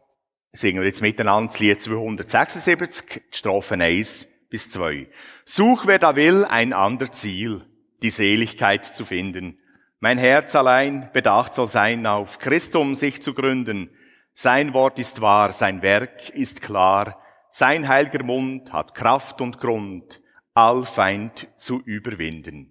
singen 0.52 0.80
wir 0.80 0.88
jetzt 0.88 1.02
miteinander 1.02 1.50
das 1.50 1.60
Lied 1.60 1.80
276, 1.80 3.22
die 3.32 3.36
Strophen 3.36 3.80
1 3.80 4.28
bis 4.48 4.70
2. 4.70 5.08
Such, 5.44 5.86
wer 5.86 5.98
da 5.98 6.14
will, 6.16 6.44
ein 6.44 6.72
ander 6.72 7.10
Ziel, 7.10 7.62
die 8.02 8.10
Seligkeit 8.10 8.84
zu 8.84 9.04
finden. 9.04 9.58
Mein 9.98 10.18
Herz 10.18 10.54
allein 10.54 11.10
bedacht 11.12 11.54
soll 11.54 11.66
sein, 11.66 12.06
auf 12.06 12.38
Christum 12.38 12.94
sich 12.94 13.22
zu 13.22 13.34
gründen. 13.34 13.90
Sein 14.32 14.74
Wort 14.74 14.98
ist 14.98 15.20
wahr, 15.20 15.50
sein 15.52 15.82
Werk 15.82 16.30
ist 16.30 16.60
klar, 16.60 17.20
sein 17.50 17.88
heiliger 17.88 18.22
Mund 18.22 18.72
hat 18.72 18.94
Kraft 18.94 19.40
und 19.40 19.58
Grund, 19.58 20.20
all 20.54 20.84
Feind 20.84 21.48
zu 21.56 21.80
überwinden. 21.80 22.70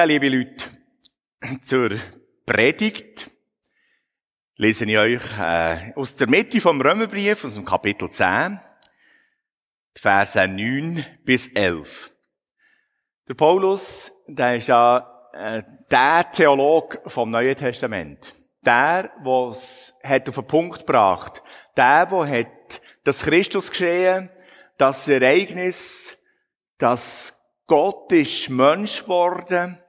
Ja, 0.00 0.06
liebe 0.06 0.30
Leute, 0.30 0.64
zur 1.60 1.90
Predigt 2.46 3.30
lese 4.56 4.86
ich 4.86 4.96
euch 4.96 5.38
äh, 5.38 5.92
aus 5.94 6.16
der 6.16 6.26
Mitte 6.26 6.58
vom 6.58 6.80
Römerbrief, 6.80 7.44
aus 7.44 7.52
dem 7.52 7.66
Kapitel 7.66 8.08
10, 8.08 8.58
die 9.94 10.00
Verse 10.00 10.48
9 10.48 11.04
bis 11.22 11.48
11. 11.48 12.12
Der 13.28 13.34
Paulus, 13.34 14.10
der 14.26 14.56
ist 14.56 14.68
ja 14.68 15.30
äh, 15.34 15.62
der 15.90 16.32
Theolog 16.32 17.02
vom 17.04 17.30
Neuen 17.30 17.54
Testament. 17.54 18.34
Der, 18.64 19.12
der 19.22 19.48
es 19.50 19.92
hat 20.02 20.26
auf 20.30 20.36
den 20.36 20.46
Punkt 20.46 20.78
gebracht. 20.78 21.42
Der, 21.76 22.06
der 22.06 22.26
hat 22.26 22.80
das 23.04 23.20
Christus 23.20 23.68
geschehen, 23.68 24.30
das 24.78 25.06
Ereignis, 25.08 26.24
das 26.78 27.38
Gott 27.66 28.10
ist 28.12 28.48
Mensch 28.48 29.02
geworden, 29.02 29.79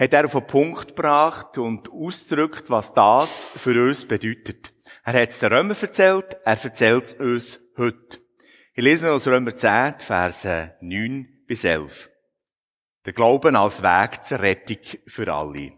hat 0.00 0.14
er 0.14 0.24
auf 0.24 0.32
den 0.32 0.46
Punkt 0.46 0.88
gebracht 0.88 1.58
und 1.58 1.90
ausgedrückt, 1.92 2.70
was 2.70 2.94
das 2.94 3.46
für 3.54 3.84
uns 3.84 4.08
bedeutet. 4.08 4.72
Er 5.04 5.20
hat 5.20 5.28
es 5.28 5.40
den 5.40 5.52
Römer 5.52 5.76
erzählt, 5.80 6.40
er 6.42 6.64
erzählt 6.64 7.04
es 7.04 7.14
uns 7.14 7.60
heute. 7.76 8.18
Ich 8.72 8.82
lese 8.82 9.12
aus 9.12 9.26
Römer 9.26 9.54
10, 9.54 10.00
Verse 10.00 10.74
9 10.80 11.44
bis 11.46 11.64
11. 11.64 12.10
Der 13.04 13.12
Glauben 13.12 13.56
als 13.56 13.82
Weg 13.82 14.24
zur 14.24 14.40
Rettung 14.40 14.78
für 15.06 15.30
alle. 15.30 15.72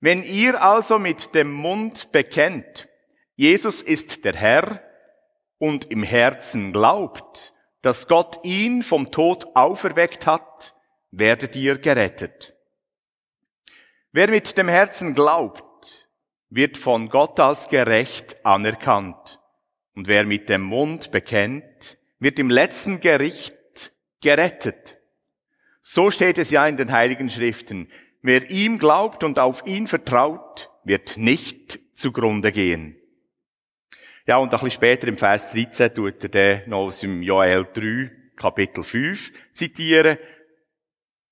Wenn 0.00 0.22
ihr 0.22 0.62
also 0.62 0.98
mit 0.98 1.34
dem 1.34 1.52
Mund 1.52 2.10
bekennt, 2.10 2.88
Jesus 3.36 3.82
ist 3.82 4.24
der 4.24 4.34
Herr 4.34 4.82
und 5.58 5.90
im 5.90 6.02
Herzen 6.02 6.72
glaubt, 6.72 7.52
dass 7.82 8.08
Gott 8.08 8.40
ihn 8.44 8.82
vom 8.82 9.10
Tod 9.10 9.46
auferweckt 9.54 10.26
hat, 10.26 10.74
werdet 11.10 11.54
ihr 11.54 11.76
gerettet. 11.76 12.53
Wer 14.16 14.30
mit 14.30 14.56
dem 14.56 14.68
Herzen 14.68 15.12
glaubt, 15.12 16.08
wird 16.48 16.78
von 16.78 17.08
Gott 17.08 17.40
als 17.40 17.66
gerecht 17.66 18.46
anerkannt. 18.46 19.40
Und 19.96 20.06
wer 20.06 20.24
mit 20.24 20.48
dem 20.48 20.62
Mund 20.62 21.10
bekennt, 21.10 21.98
wird 22.20 22.38
im 22.38 22.48
letzten 22.48 23.00
Gericht 23.00 23.56
gerettet. 24.20 25.00
So 25.82 26.12
steht 26.12 26.38
es 26.38 26.50
ja 26.50 26.64
in 26.68 26.76
den 26.76 26.92
Heiligen 26.92 27.28
Schriften. 27.28 27.90
Wer 28.22 28.48
ihm 28.52 28.78
glaubt 28.78 29.24
und 29.24 29.40
auf 29.40 29.66
ihn 29.66 29.88
vertraut, 29.88 30.70
wird 30.84 31.16
nicht 31.16 31.80
zugrunde 31.92 32.52
gehen. 32.52 32.96
Ja, 34.28 34.36
und 34.36 34.44
ein 34.44 34.50
bisschen 34.50 34.70
später 34.70 35.08
im 35.08 35.18
Vers 35.18 35.50
13 35.50 35.92
tut 35.92 36.22
er 36.22 36.28
den 36.28 36.70
noch 36.70 36.84
aus 36.84 37.00
dem 37.00 37.20
Joel 37.20 37.66
3, 37.74 38.12
Kapitel 38.36 38.84
5 38.84 39.32
zitieren. 39.52 40.18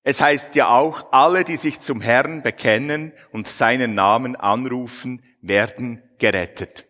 Es 0.03 0.19
heißt 0.19 0.55
ja 0.55 0.67
auch, 0.69 1.11
alle, 1.13 1.45
die 1.45 1.55
sich 1.55 1.79
zum 1.79 2.01
Herrn 2.01 2.43
bekennen 2.43 3.13
und 3.31 3.47
seinen 3.47 3.95
Namen 3.95 4.35
anrufen, 4.35 5.23
werden 5.41 6.03
gerettet. 6.19 6.87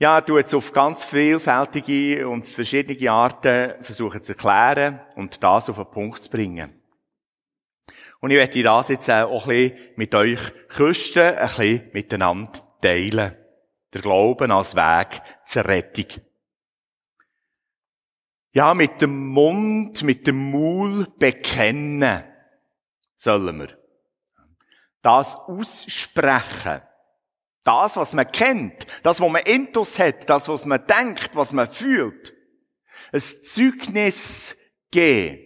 ja, 0.00 0.20
du 0.20 0.36
jetzt 0.36 0.52
auf 0.52 0.72
ganz 0.72 1.04
vielfältige 1.04 2.28
und 2.28 2.44
verschiedene 2.44 3.10
Arten 3.10 3.74
versuchen 3.82 4.20
zu 4.20 4.32
erklären 4.32 4.98
und 5.14 5.42
das 5.44 5.70
auf 5.70 5.76
den 5.76 5.90
Punkt 5.90 6.24
zu 6.24 6.30
bringen. 6.30 6.82
Und 8.18 8.32
ich 8.32 8.36
werde 8.36 8.62
das 8.62 8.88
jetzt 8.88 9.10
auch 9.10 9.46
ein 9.46 9.70
bisschen 9.70 9.78
mit 9.96 10.14
euch 10.14 10.40
Küsten 10.68 11.36
ein 11.36 11.46
bisschen 11.46 11.90
miteinander 11.92 12.58
teilen. 12.80 13.36
Der 13.94 14.00
Glauben 14.00 14.50
als 14.50 14.74
Weg 14.74 15.22
zur 15.44 15.64
Rettung. 15.66 16.06
Ja, 18.52 18.74
mit 18.74 19.00
dem 19.00 19.28
Mund, 19.28 20.02
mit 20.02 20.26
dem 20.26 20.50
Maul 20.50 21.06
bekennen 21.18 22.22
sollen 23.16 23.60
wir. 23.60 23.78
Das 25.00 25.36
aussprechen. 25.36 26.82
Das, 27.64 27.96
was 27.96 28.12
man 28.12 28.30
kennt, 28.30 28.86
das, 29.04 29.20
was 29.20 29.30
man 29.30 29.42
intus 29.42 29.98
hat, 29.98 30.28
das, 30.28 30.48
was 30.48 30.64
man 30.66 30.84
denkt, 30.86 31.34
was 31.34 31.52
man 31.52 31.70
fühlt. 31.70 32.34
Ein 33.12 33.20
Zeugnis 33.20 34.56
geben. 34.90 35.38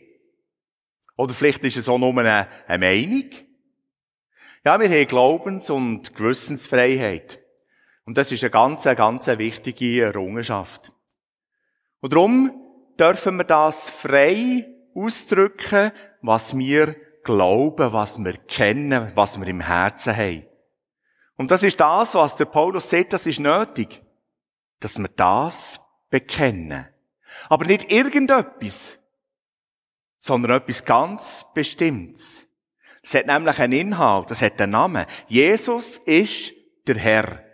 Oder 1.16 1.34
vielleicht 1.34 1.62
ist 1.64 1.76
es 1.76 1.88
auch 1.88 1.98
nur 1.98 2.18
eine, 2.18 2.48
eine 2.66 2.78
Meinung. 2.78 3.30
Ja, 4.64 4.80
wir 4.80 4.88
haben 4.88 5.06
Glaubens- 5.06 5.70
und 5.70 6.14
Gewissensfreiheit. 6.14 7.40
Und 8.04 8.18
das 8.18 8.32
ist 8.32 8.42
eine 8.42 8.50
ganz, 8.50 8.82
ganz 8.82 9.26
wichtige 9.26 10.04
Errungenschaft. 10.04 10.92
Und 12.00 12.12
darum 12.12 12.65
dürfen 12.98 13.36
wir 13.36 13.44
das 13.44 13.90
frei 13.90 14.66
ausdrücken, 14.94 15.92
was 16.22 16.56
wir 16.56 16.96
glauben, 17.22 17.92
was 17.92 18.18
wir 18.18 18.34
kennen, 18.34 19.12
was 19.14 19.38
wir 19.38 19.46
im 19.48 19.60
Herzen 19.60 20.16
haben. 20.16 20.46
Und 21.36 21.50
das 21.50 21.62
ist 21.62 21.78
das, 21.80 22.14
was 22.14 22.36
der 22.36 22.46
Paulus 22.46 22.88
sagt, 22.88 23.12
das 23.12 23.26
ist 23.26 23.40
nötig, 23.40 24.02
dass 24.80 24.98
wir 24.98 25.08
das 25.08 25.80
bekennen. 26.08 26.86
Aber 27.48 27.66
nicht 27.66 27.90
irgendetwas, 27.90 28.98
sondern 30.18 30.56
etwas 30.56 30.84
ganz 30.84 31.44
Bestimmtes. 31.52 32.46
Es 33.02 33.14
hat 33.14 33.26
nämlich 33.26 33.58
einen 33.58 33.72
Inhalt, 33.72 34.30
es 34.30 34.42
hat 34.42 34.60
einen 34.60 34.72
Namen. 34.72 35.06
Jesus 35.28 35.98
ist 35.98 36.52
der 36.86 36.96
Herr. 36.96 37.45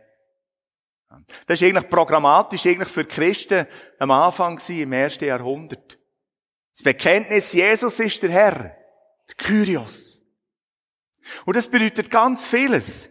Das 1.46 1.60
ist 1.60 1.68
eigentlich 1.68 1.88
programmatisch 1.88 2.66
eigentlich 2.66 2.88
für 2.88 3.04
die 3.04 3.14
Christen 3.14 3.66
am 3.98 4.10
Anfang 4.10 4.60
im 4.68 4.92
ersten 4.92 5.24
Jahrhundert. 5.24 5.98
Das 6.72 6.82
Bekenntnis, 6.82 7.52
Jesus 7.52 8.00
ist 8.00 8.22
der 8.22 8.30
Herr, 8.30 8.76
der 9.28 9.34
Kyrios. 9.36 10.20
Und 11.44 11.56
das 11.56 11.68
bedeutet 11.68 12.10
ganz 12.10 12.46
vieles. 12.46 13.08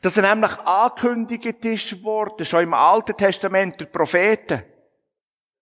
Dass 0.00 0.16
er 0.16 0.32
nämlich 0.34 0.56
angekündigt 0.58 1.64
ist 1.64 2.02
worden, 2.04 2.46
schon 2.46 2.62
im 2.62 2.74
Alten 2.74 3.16
Testament 3.16 3.80
der 3.80 3.86
Propheten. 3.86 4.62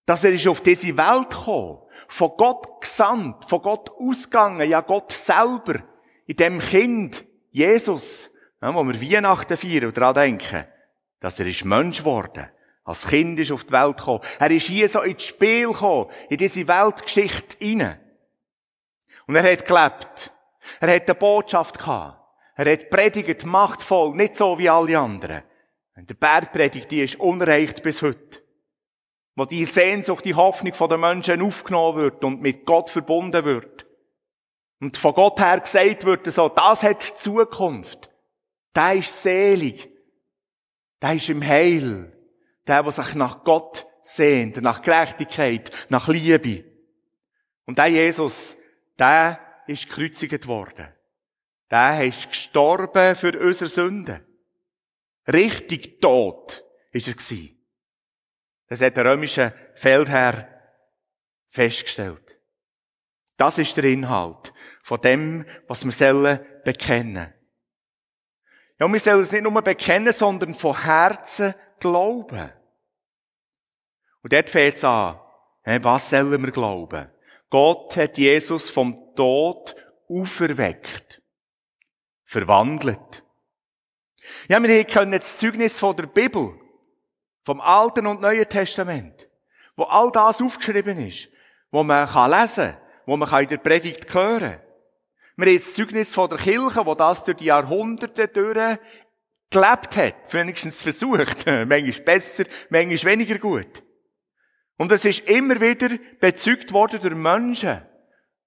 Dass 0.05 0.23
er 0.23 0.31
ist 0.31 0.47
auf 0.47 0.61
diese 0.61 0.95
Welt 0.95 1.31
gekommen, 1.31 1.79
von 2.07 2.31
Gott 2.37 2.81
gesandt, 2.81 3.45
von 3.49 3.61
Gott 3.61 3.89
ausgegangen, 3.99 4.69
ja 4.69 4.81
Gott 4.81 5.11
selber, 5.11 5.81
in 6.27 6.35
dem 6.35 6.59
Kind, 6.59 7.25
Jesus, 7.49 8.31
wo 8.59 8.83
wir 8.83 9.01
Weihnachten 9.01 9.57
feiern 9.57 9.85
und 9.85 9.97
daran 9.97 10.15
denken 10.15 10.65
dass 11.21 11.39
er 11.39 11.45
ist 11.45 11.63
Mensch 11.63 11.99
geworden. 11.99 12.49
Als 12.83 13.07
Kind 13.07 13.39
ist 13.39 13.51
auf 13.51 13.63
die 13.63 13.71
Welt 13.71 13.97
gekommen. 13.97 14.21
Er 14.39 14.51
ist 14.51 14.67
hier 14.67 14.89
so 14.89 15.01
ins 15.01 15.23
Spiel 15.23 15.67
gekommen, 15.67 16.09
in 16.29 16.37
diese 16.37 16.67
Weltgeschichte 16.67 17.57
hinein. 17.59 17.99
Und 19.27 19.35
er 19.35 19.49
hat 19.49 19.65
gelebt. 19.65 20.33
Er 20.79 20.95
hat 20.95 21.07
eine 21.07 21.15
Botschaft 21.15 21.79
gehabt. 21.79 22.17
Er 22.55 22.71
hat 22.71 22.89
predigt 22.89 23.45
machtvoll, 23.45 24.15
nicht 24.15 24.35
so 24.35 24.57
wie 24.57 24.67
alle 24.67 24.97
anderen. 24.97 25.43
Und 25.95 26.09
der 26.09 26.15
Bergpredigt, 26.15 26.89
die 26.89 27.03
ist 27.03 27.19
unerreicht 27.19 27.83
bis 27.83 28.01
heute. 28.01 28.41
Wo 29.35 29.45
die 29.45 29.65
Sehnsucht, 29.65 30.25
die 30.25 30.35
Hoffnung 30.35 30.73
der 30.73 30.97
Menschen 30.97 31.41
aufgenommen 31.41 31.97
wird 31.97 32.23
und 32.23 32.41
mit 32.41 32.65
Gott 32.65 32.89
verbunden 32.89 33.45
wird. 33.45 33.85
Und 34.79 34.97
von 34.97 35.13
Gott 35.13 35.39
her 35.39 35.59
gesagt 35.59 36.03
wird 36.03 36.31
so, 36.33 36.49
das 36.49 36.81
hat 36.81 37.03
Zukunft. 37.03 38.09
Der 38.75 38.95
ist 38.95 39.21
selig. 39.21 39.90
Der 41.01 41.13
ist 41.13 41.29
im 41.29 41.45
Heil. 41.45 42.17
Der, 42.67 42.83
der 42.83 42.91
sich 42.91 43.15
nach 43.15 43.43
Gott 43.43 43.87
sehnt, 44.03 44.61
nach 44.61 44.81
Gerechtigkeit, 44.81 45.71
nach 45.89 46.07
Liebe. 46.07 46.63
Und 47.65 47.77
der 47.77 47.87
Jesus, 47.87 48.55
der 48.99 49.39
ist 49.67 49.89
gekreuzigt 49.89 50.47
worden. 50.47 50.87
Der 51.69 52.05
ist 52.05 52.29
gestorben 52.29 53.15
für 53.15 53.39
unsere 53.39 53.69
Sünden. 53.69 54.25
Richtig 55.27 56.01
tot 56.01 56.63
ist 56.91 57.07
er 57.07 57.13
gewesen. 57.13 57.57
Das 58.67 58.81
hat 58.81 58.97
der 58.97 59.05
römische 59.05 59.53
Feldherr 59.75 60.47
festgestellt. 61.47 62.39
Das 63.37 63.57
ist 63.57 63.75
der 63.75 63.85
Inhalt 63.85 64.53
von 64.83 65.01
dem, 65.01 65.45
was 65.67 65.83
wir 65.83 65.91
sollen 65.91 66.39
bekennen. 66.63 67.33
Ja, 68.81 68.85
und 68.85 68.93
wir 68.93 68.99
sollen 68.99 69.21
es 69.21 69.31
nicht 69.31 69.43
nur 69.43 69.61
bekennen, 69.61 70.11
sondern 70.11 70.55
von 70.55 70.81
Herzen 70.81 71.53
glauben. 71.79 72.51
Und 74.23 74.33
dort 74.33 74.49
fängt 74.49 74.77
es 74.77 74.83
an. 74.83 75.19
Was 75.63 76.09
sollen 76.09 76.43
wir 76.43 76.49
glauben? 76.49 77.07
Gott 77.51 77.95
hat 77.95 78.17
Jesus 78.17 78.71
vom 78.71 78.95
Tod 79.15 79.75
auferweckt. 80.09 81.21
Verwandelt. 82.23 83.23
Ja, 84.47 84.63
wir 84.63 84.83
können 84.85 85.11
das 85.11 85.37
Zeugnis 85.37 85.79
von 85.79 85.95
der 85.95 86.07
Bibel, 86.07 86.59
vom 87.43 87.61
Alten 87.61 88.07
und 88.07 88.19
Neuen 88.19 88.49
Testament, 88.49 89.29
wo 89.75 89.83
all 89.83 90.11
das 90.11 90.41
aufgeschrieben 90.41 90.97
ist, 91.07 91.29
wo 91.69 91.83
man 91.83 92.07
lesen 92.07 92.71
kann, 92.71 92.77
wo 93.05 93.15
man 93.15 93.43
in 93.43 93.47
der 93.47 93.57
Predigt 93.57 94.11
hören 94.11 94.39
kann. 94.39 94.70
Wir 95.37 95.47
haben 95.47 95.57
das 95.57 95.73
Zeugnis 95.73 96.13
von 96.13 96.29
der 96.29 96.37
Kirche, 96.37 96.85
wo 96.85 96.93
das 96.95 97.23
durch 97.23 97.37
die 97.37 97.45
Jahrhunderte 97.45 98.27
durch 98.27 98.77
gelebt 99.49 99.97
hat. 99.97 100.33
Wenigstens 100.33 100.81
versucht. 100.81 101.45
manchmal 101.45 102.01
besser, 102.03 102.45
manchmal 102.69 103.13
weniger 103.13 103.37
gut. 103.37 103.83
Und 104.77 104.91
es 104.91 105.05
ist 105.05 105.29
immer 105.29 105.61
wieder 105.61 105.89
bezeugt 106.19 106.73
worden 106.73 106.99
durch 107.01 107.15
Menschen, 107.15 107.81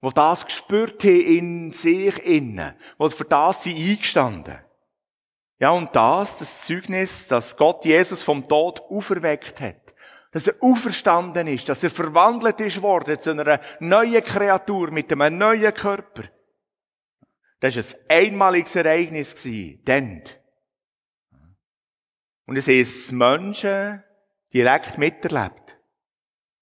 die 0.03 0.15
das 0.15 0.45
gespürt 0.45 1.05
haben 1.05 1.21
in 1.21 1.73
sich 1.73 2.25
innen, 2.25 2.75
die 3.01 3.11
für 3.11 3.25
das 3.25 3.63
sie 3.63 3.75
eingestanden. 3.75 4.59
Ja, 5.61 5.71
und 5.71 5.95
das, 5.95 6.39
das 6.39 6.63
Zeugnis, 6.63 7.29
dass 7.29 7.57
Gott 7.57 7.85
Jesus 7.85 8.23
vom 8.23 8.47
Tod 8.47 8.81
auferweckt 8.91 9.61
hat. 9.61 9.95
Dass 10.33 10.49
er 10.49 10.57
auferstanden 10.61 11.47
ist, 11.47 11.69
dass 11.69 11.85
er 11.85 11.91
verwandelt 11.91 12.61
ist 12.61 12.83
worden 12.83 13.21
zu 13.21 13.31
einer 13.31 13.61
neuen 13.79 14.23
Kreatur 14.25 14.91
mit 14.91 15.13
einem 15.13 15.39
neuen 15.39 15.73
Körper. 15.73 16.25
Das 17.65 17.77
war 17.77 18.01
ein 18.11 18.27
einmaliges 18.27 18.77
Ereignis. 18.77 19.49
Dann. 19.87 20.23
Und 22.45 22.59
es 22.59 22.69
ist 22.69 23.11
Menschen 23.11 24.05
direkt 24.53 24.99
miterlebt. 24.99 25.79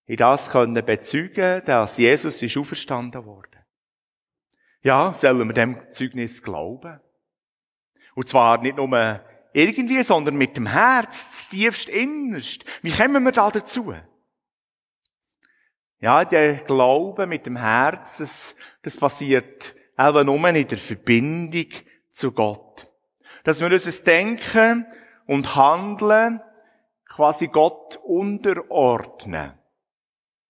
In 0.06 0.16
das 0.16 0.50
können 0.50 0.86
bezeugen, 0.86 1.64
dass 1.64 1.98
Jesus 1.98 2.40
ist 2.40 2.56
auferstanden 2.56 3.24
worden. 3.24 3.64
Ja, 4.82 5.12
sollen 5.12 5.48
wir 5.48 5.54
dem 5.54 5.90
Zeugnis 5.90 6.40
glauben? 6.40 7.00
Und 8.14 8.28
zwar 8.28 8.62
nicht 8.62 8.76
nur 8.76 9.24
irgendwie, 9.52 10.04
sondern 10.04 10.36
mit 10.36 10.56
dem 10.56 10.68
Herz, 10.68 11.32
das 11.32 11.48
tiefst 11.48 11.88
innerst. 11.88 12.64
Wie 12.82 12.92
kommen 12.92 13.24
wir 13.24 13.32
da 13.32 13.50
dazu? 13.50 13.92
Ja, 15.98 16.24
der 16.24 16.58
Glaube 16.58 17.26
mit 17.26 17.44
dem 17.46 17.56
Herz, 17.56 18.18
das, 18.18 18.54
das 18.82 18.96
passiert 18.96 19.74
auch 20.02 20.24
nur 20.24 20.48
in 20.48 20.66
der 20.66 20.78
Verbindung 20.78 21.66
zu 22.10 22.32
Gott. 22.32 22.88
Dass 23.44 23.60
wir 23.60 23.68
unser 23.68 23.92
Denken 24.02 24.86
und 25.26 25.56
Handeln 25.56 26.40
quasi 27.08 27.48
Gott 27.48 27.98
unterordnen. 28.04 29.52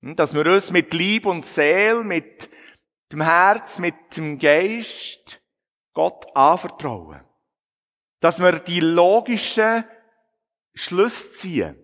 Dass 0.01 0.35
wir 0.35 0.47
uns 0.47 0.71
mit 0.71 0.93
Lieb 0.95 1.27
und 1.27 1.47
Seel, 1.47 2.03
mit 2.05 2.51
dem 3.13 3.21
Herz, 3.21 3.79
mit 3.79 3.95
dem 4.17 4.39
Geist 4.39 5.41
Gott 5.93 6.25
anvertrauen. 6.35 7.21
Dass 8.21 8.41
wir 8.41 8.59
die 8.59 8.81
logischen 8.81 9.85
Schluss 10.75 11.39
ziehen. 11.39 11.82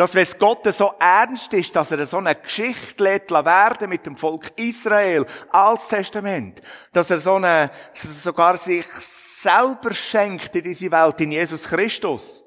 Dass 0.00 0.14
wenn 0.14 0.22
es 0.22 0.38
Gott 0.38 0.64
so 0.72 0.94
ernst 0.98 1.52
ist, 1.52 1.76
dass 1.76 1.90
er 1.90 2.06
so 2.06 2.16
eine 2.16 2.34
Geschichte 2.34 3.04
lädt 3.04 3.30
werden 3.30 3.90
mit 3.90 4.06
dem 4.06 4.16
Volk 4.16 4.50
Israel, 4.56 5.26
als 5.50 5.88
Testament, 5.88 6.62
dass 6.94 7.10
er 7.10 7.18
so 7.18 7.34
eine, 7.34 7.70
dass 7.92 8.04
er 8.06 8.10
sogar 8.10 8.56
sich 8.56 8.86
selber 8.90 9.92
schenkt 9.92 10.56
in 10.56 10.62
diese 10.62 10.90
Welt, 10.90 11.20
in 11.20 11.32
Jesus 11.32 11.64
Christus. 11.64 12.42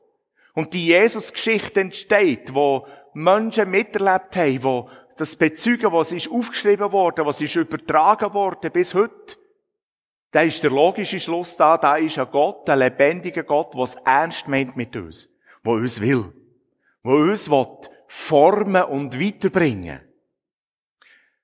Und 0.56 0.74
die 0.74 0.88
Jesus-Geschichte 0.88 1.82
entsteht, 1.82 2.56
wo 2.56 2.88
Menschen 3.14 3.70
miterlebt 3.70 4.36
haben, 4.36 4.64
wo 4.64 4.90
das 5.18 5.36
Bezeugen, 5.36 5.94
was 5.94 6.12
ist 6.12 6.32
aufgeschrieben 6.32 6.92
worden, 6.92 7.24
was 7.24 7.40
ist 7.40 7.56
übertragen 7.56 8.34
worden 8.34 8.72
bis 8.72 8.96
heute. 8.96 9.38
Da 10.32 10.42
ist 10.42 10.64
der 10.64 10.72
logische 10.72 11.20
Schluss 11.20 11.56
da, 11.56 11.78
da 11.78 11.98
ist 11.98 12.18
ein 12.18 12.32
Gott, 12.32 12.68
ein 12.68 12.80
lebendiger 12.80 13.44
Gott, 13.44 13.74
was 13.76 13.94
ernst 14.04 14.48
meint 14.48 14.76
mit 14.76 14.96
uns, 14.96 15.30
wo 15.64 15.74
uns 15.74 16.02
will. 16.02 16.34
Wo 17.04 17.16
uns 17.16 17.50
formen 18.08 18.84
und 18.84 19.20
weiterbringen 19.20 20.02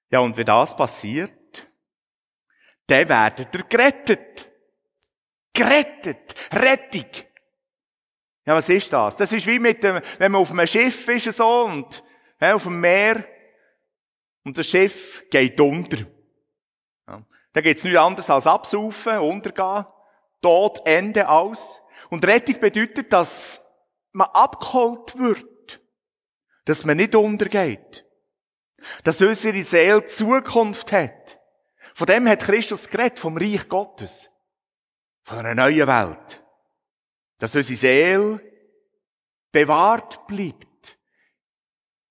Ja, 0.10 0.20
und 0.20 0.36
wenn 0.38 0.46
das 0.46 0.76
passiert, 0.76 1.68
dann 2.88 3.10
werdet 3.10 3.54
ihr 3.54 3.64
gerettet. 3.64 4.50
Gerettet. 5.54 6.36
Rettung. 6.52 7.06
Ja, 8.46 8.56
was 8.56 8.70
ist 8.70 8.92
das? 8.92 9.16
Das 9.16 9.32
ist 9.32 9.46
wie 9.46 9.60
mit 9.60 9.84
dem, 9.84 10.02
wenn 10.18 10.32
man 10.32 10.42
auf 10.42 10.52
einem 10.52 10.66
Schiff 10.66 11.08
ist 11.10 11.38
so 11.38 11.66
und 11.66 12.04
ja, 12.42 12.56
auf 12.56 12.64
dem 12.64 12.80
Meer 12.80 13.24
und 14.44 14.58
das 14.58 14.66
Schiff 14.68 15.24
geht 15.30 15.60
unter. 15.60 15.98
Ja. 17.08 17.24
Da 17.54 17.62
geht's 17.62 17.84
nichts 17.84 18.00
anderes 18.00 18.30
als 18.30 18.48
absaufen, 18.48 19.20
untergehen, 19.20 19.86
Tod, 20.42 20.82
Ende, 20.86 21.28
aus. 21.28 21.82
Und 22.10 22.26
Rettung 22.26 22.60
bedeutet, 22.60 23.12
dass 23.12 23.64
man 24.14 24.30
abgeholt 24.30 25.18
wird. 25.18 25.49
Dass 26.70 26.86
man 26.86 26.98
nicht 26.98 27.16
untergeht. 27.16 28.06
Dass 29.04 29.20
unsere 29.24 29.64
Seele 29.64 30.06
Zukunft 30.06 30.92
hat. 30.92 31.40
Von 31.96 32.06
dem 32.06 32.28
hat 32.30 32.42
Christus 32.42 32.88
geredet, 32.88 33.18
vom 33.18 33.38
Reich 33.38 33.68
Gottes. 33.68 34.30
Von 35.24 35.40
einer 35.40 35.56
neuen 35.56 35.88
Welt. 35.88 36.44
Dass 37.40 37.56
unsere 37.56 37.76
Seele 37.76 38.40
bewahrt 39.52 40.28
bleibt. 40.28 41.00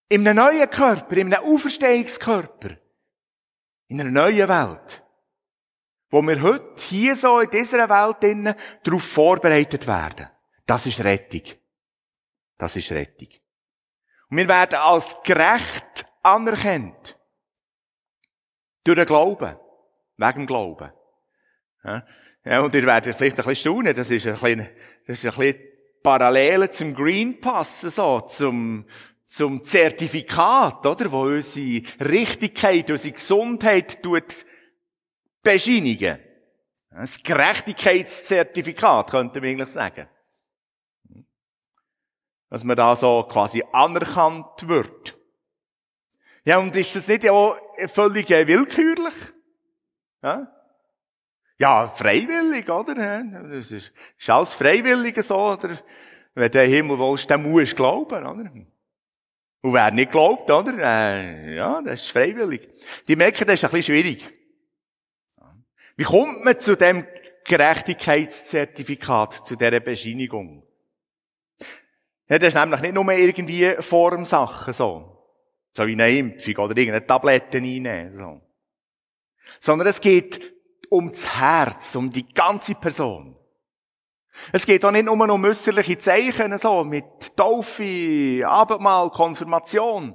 In 0.08 0.26
einem 0.26 0.44
neuen 0.44 0.68
Körper, 0.68 1.16
in 1.18 1.32
einem 1.32 1.54
Auferstehungskörper. 1.54 2.78
In 3.86 4.00
einer 4.00 4.10
neuen 4.10 4.48
Welt. 4.48 5.04
Wo 6.10 6.20
wir 6.20 6.42
heute 6.42 6.82
hier 6.84 7.14
so 7.14 7.38
in 7.38 7.50
dieser 7.50 7.88
Welt 7.88 8.24
innen 8.24 8.56
darauf 8.82 9.04
vorbereitet 9.04 9.86
werden. 9.86 10.28
Das 10.66 10.84
ist 10.84 10.98
Rettung. 11.04 11.44
Das 12.56 12.74
ist 12.74 12.90
Rettung. 12.90 13.28
Und 14.30 14.36
wir 14.36 14.48
werden 14.48 14.78
als 14.78 15.16
gerecht 15.22 16.06
anerkannt. 16.22 17.18
Durch 18.84 18.96
den 18.96 19.06
Glauben. 19.06 19.56
Wegen 20.16 20.38
dem 20.40 20.46
Glauben. 20.46 20.92
Ja, 22.44 22.60
und 22.60 22.74
ihr 22.74 22.86
werdet 22.86 23.14
vielleicht 23.14 23.38
ein 23.38 23.44
bisschen 23.44 23.72
staunen, 23.72 23.94
das 23.94 24.10
ist 24.10 24.26
ein 24.26 24.32
bisschen, 24.32 24.68
das 25.06 25.22
ist 25.22 25.24
ein 25.26 25.38
bisschen 25.38 25.62
Parallele 26.02 26.70
zum 26.70 26.94
Green 26.94 27.40
Pass, 27.40 27.80
so, 27.82 28.20
zum, 28.20 28.86
zum 29.24 29.62
Zertifikat, 29.62 30.84
oder? 30.86 31.10
Wo 31.12 31.22
unsere 31.22 31.82
Richtigkeit, 32.00 32.90
unsere 32.90 33.14
Gesundheit 33.14 34.02
tut 34.02 34.46
bescheinigen. 35.42 36.18
Das 36.90 37.22
Gerechtigkeitszertifikat, 37.22 39.10
könnte 39.10 39.40
man 39.40 39.50
eigentlich 39.50 39.68
sagen. 39.68 40.08
Dass 42.50 42.64
man 42.64 42.76
da 42.76 42.96
so 42.96 43.26
quasi 43.30 43.62
anerkannt 43.72 44.68
wird. 44.68 45.18
Ja, 46.44 46.58
und 46.58 46.74
ist 46.76 46.96
das 46.96 47.08
nicht 47.08 47.28
auch 47.28 47.56
völlig 47.88 48.30
willkürlich? 48.30 49.14
Ja? 50.22 50.50
Ja, 51.58 51.88
freiwillig, 51.88 52.70
oder? 52.70 52.94
Das 52.94 53.70
ist, 53.70 53.92
ist 54.16 54.30
alles 54.30 54.54
freiwillig 54.54 55.22
so, 55.22 55.36
oder? 55.36 55.78
Wenn 56.34 56.50
den 56.50 56.70
Himmel 56.70 56.98
willst, 56.98 57.30
dann 57.30 57.42
musst 57.42 57.72
du 57.72 57.76
glauben, 57.76 58.24
oder? 58.24 58.50
Und 59.60 59.74
wer 59.74 59.90
nicht 59.90 60.12
glaubt, 60.12 60.48
oder? 60.50 60.72
Äh, 60.78 61.56
ja, 61.56 61.82
das 61.82 62.02
ist 62.02 62.12
freiwillig. 62.12 62.68
Die 63.08 63.16
merken, 63.16 63.44
das 63.44 63.54
ist 63.54 63.64
ein 63.64 63.72
bisschen 63.72 63.94
schwierig. 63.94 64.32
Wie 65.96 66.04
kommt 66.04 66.44
man 66.44 66.60
zu 66.60 66.76
dem 66.76 67.04
Gerechtigkeitszertifikat, 67.44 69.44
zu 69.44 69.56
dieser 69.56 69.80
Bescheinigung? 69.80 70.67
Ja, 72.28 72.38
das 72.38 72.48
ist 72.48 72.54
nämlich 72.54 72.80
nicht 72.80 72.94
nur 72.94 73.10
irgendwie 73.10 73.74
Formsachen, 73.80 74.74
so. 74.74 75.14
So 75.74 75.86
wie 75.86 75.92
eine 75.92 76.10
Impfung 76.10 76.56
oder 76.56 76.76
irgendeine 76.76 77.06
Tablette 77.06 77.58
einnehmen, 77.58 78.16
so. 78.16 78.40
Sondern 79.60 79.88
es 79.88 80.00
geht 80.00 80.54
ums 80.90 81.38
Herz, 81.38 81.94
um 81.94 82.10
die 82.10 82.26
ganze 82.26 82.74
Person. 82.74 83.36
Es 84.52 84.66
geht 84.66 84.84
auch 84.84 84.90
nicht 84.90 85.04
nur 85.04 85.18
um 85.18 85.44
äußerliche 85.44 85.98
Zeichen, 85.98 86.56
so, 86.58 86.84
mit 86.84 87.36
Taufe, 87.36 88.42
Abendmahl, 88.44 89.10
Konfirmation. 89.10 90.14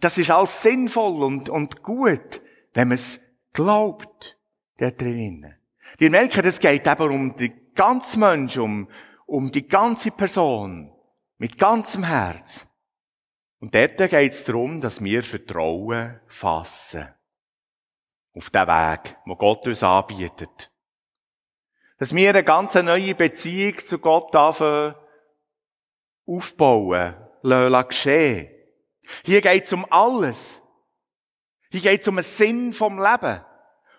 Das 0.00 0.18
ist 0.18 0.30
alles 0.30 0.62
sinnvoll 0.62 1.22
und, 1.22 1.48
und 1.48 1.82
gut, 1.82 2.40
wenn 2.72 2.88
man 2.88 2.96
es 2.96 3.20
glaubt 3.52 4.38
der 4.80 4.92
drinnen. 4.92 5.54
Die 6.00 6.10
merken, 6.10 6.44
es 6.44 6.58
geht 6.58 6.86
eben 6.86 7.10
um 7.10 7.36
die 7.36 7.52
ganze 7.74 8.18
Mensch, 8.18 8.56
um, 8.56 8.88
um 9.34 9.50
die 9.50 9.66
ganze 9.66 10.12
Person, 10.12 10.92
mit 11.38 11.58
ganzem 11.58 12.04
Herz. 12.04 12.64
Und 13.58 13.74
dort 13.74 13.96
geht 13.96 14.32
es 14.32 14.44
darum, 14.44 14.80
dass 14.80 15.02
wir 15.02 15.24
Vertrauen 15.24 16.20
fassen. 16.28 17.12
Auf 18.32 18.50
den 18.50 18.66
Weg, 18.68 19.16
wo 19.26 19.34
Gott 19.34 19.66
uns 19.66 19.82
anbietet. 19.82 20.70
Dass 21.98 22.14
wir 22.14 22.30
eine 22.30 22.44
ganz 22.44 22.74
neue 22.74 23.16
Beziehung 23.16 23.78
zu 23.78 23.98
Gott 23.98 24.34
aufbauen, 24.36 24.94
lassen 27.42 27.88
geschehen. 27.88 28.50
Hier 29.24 29.40
geht 29.40 29.64
es 29.64 29.72
um 29.72 29.84
alles. 29.90 30.62
Hier 31.70 31.80
geht 31.80 32.02
es 32.02 32.08
um 32.08 32.16
den 32.16 32.24
Sinn 32.24 32.72
vom 32.72 33.02
Leben 33.02 33.44